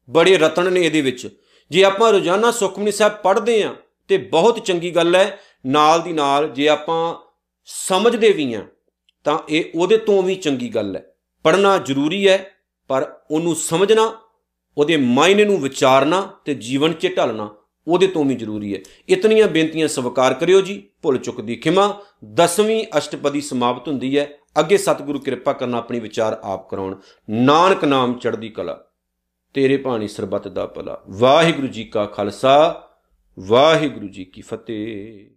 ਬੜੇ 0.09 0.37
ਰਤਨ 0.37 0.73
ਨੇ 0.73 0.81
ਇਹਦੇ 0.81 1.01
ਵਿੱਚ। 1.01 1.39
ਜੇ 1.71 1.83
ਆਪਾਂ 1.83 2.11
ਰੋਜ਼ਾਨਾ 2.11 2.51
ਸੁਖਮਨੀ 2.51 2.91
ਸਾਹਿਬ 2.91 3.13
ਪੜ੍ਹਦੇ 3.13 3.63
ਆਂ 3.63 3.73
ਤੇ 4.07 4.17
ਬਹੁਤ 4.17 4.59
ਚੰਗੀ 4.59 4.91
ਗੱਲ 4.91 5.15
ਹੈ, 5.15 5.39
ਨਾਲ 5.65 6.01
ਦੀ 6.01 6.13
ਨਾਲ 6.13 6.47
ਜੇ 6.47 6.69
ਆਪਾਂ 6.69 7.15
ਸਮਝਦੇ 7.65 8.31
ਵੀ 8.31 8.53
ਆਂ 8.53 8.63
ਤਾਂ 9.23 9.39
ਇਹ 9.49 9.65
ਉਹਦੇ 9.75 9.97
ਤੋਂ 9.97 10.23
ਵੀ 10.23 10.35
ਚੰਗੀ 10.35 10.69
ਗੱਲ 10.69 10.95
ਹੈ। 10.95 11.13
ਪੜ੍ਹਨਾ 11.43 11.77
ਜ਼ਰੂਰੀ 11.77 12.27
ਹੈ 12.27 12.51
ਪਰ 12.87 13.13
ਉਹਨੂੰ 13.31 13.55
ਸਮਝਣਾ, 13.55 14.13
ਉਹਦੇ 14.77 14.97
ਮਾਇਨੇ 14.97 15.45
ਨੂੰ 15.45 15.61
ਵਿਚਾਰਨਾ 15.61 16.21
ਤੇ 16.45 16.53
ਜੀਵਨ 16.53 16.93
'ਚ 16.93 17.07
ਢਲਣਾ 17.17 17.55
ਉਹਦੇ 17.87 18.07
ਤੋਂ 18.07 18.25
ਵੀ 18.25 18.35
ਜ਼ਰੂਰੀ 18.35 18.73
ਹੈ। 18.75 18.79
ਇਤਨੀਆਂ 19.09 19.47
ਬੇਨਤੀਆਂ 19.47 19.87
ਸਵਾਰ 19.87 20.33
ਕਰਿਓ 20.33 20.61
ਜੀ, 20.61 20.89
ਭੁੱਲ 21.01 21.17
ਚੁੱਕ 21.17 21.41
ਦੀ 21.41 21.55
ਖਿਮਾ। 21.55 22.01
ਦਸਵੀਂ 22.33 22.85
ਅਸ਼ਟਪਦੀ 22.97 23.41
ਸਮਾਪਤ 23.41 23.87
ਹੁੰਦੀ 23.87 24.17
ਹੈ। 24.17 24.29
ਅੱਗੇ 24.59 24.77
ਸਤਿਗੁਰੂ 24.77 25.19
ਕਿਰਪਾ 25.19 25.53
ਕਰਨਾ 25.53 25.77
ਆਪਣੀ 25.77 25.99
ਵਿਚਾਰ 25.99 26.39
ਆਪ 26.43 26.69
ਕਰਾਉਣ। 26.69 26.95
ਨਾਨਕ 27.29 27.85
ਨਾਮ 27.85 28.13
ਚੜ੍ਹਦੀ 28.13 28.49
ਕਲਾ, 28.49 28.83
ਤੇਰੇ 29.53 29.77
ਬਾਣੀ 29.77 30.07
ਸਰਬੱਤ 30.07 30.47
ਦਾ 30.47 30.65
ਭਲਾ। 30.65 31.01
ਵਾਹਿਗੁਰੂ 31.09 31.67
ਜੀ 31.67 31.83
ਕਾ 31.83 32.05
ਖਾਲਸਾ, 32.05 32.83
ਵਾਹਿਗੁਰੂ 33.39 34.07
ਜੀ 34.07 34.25
ਕੀ 34.25 34.41
ਫਤਿਹ। 34.41 35.29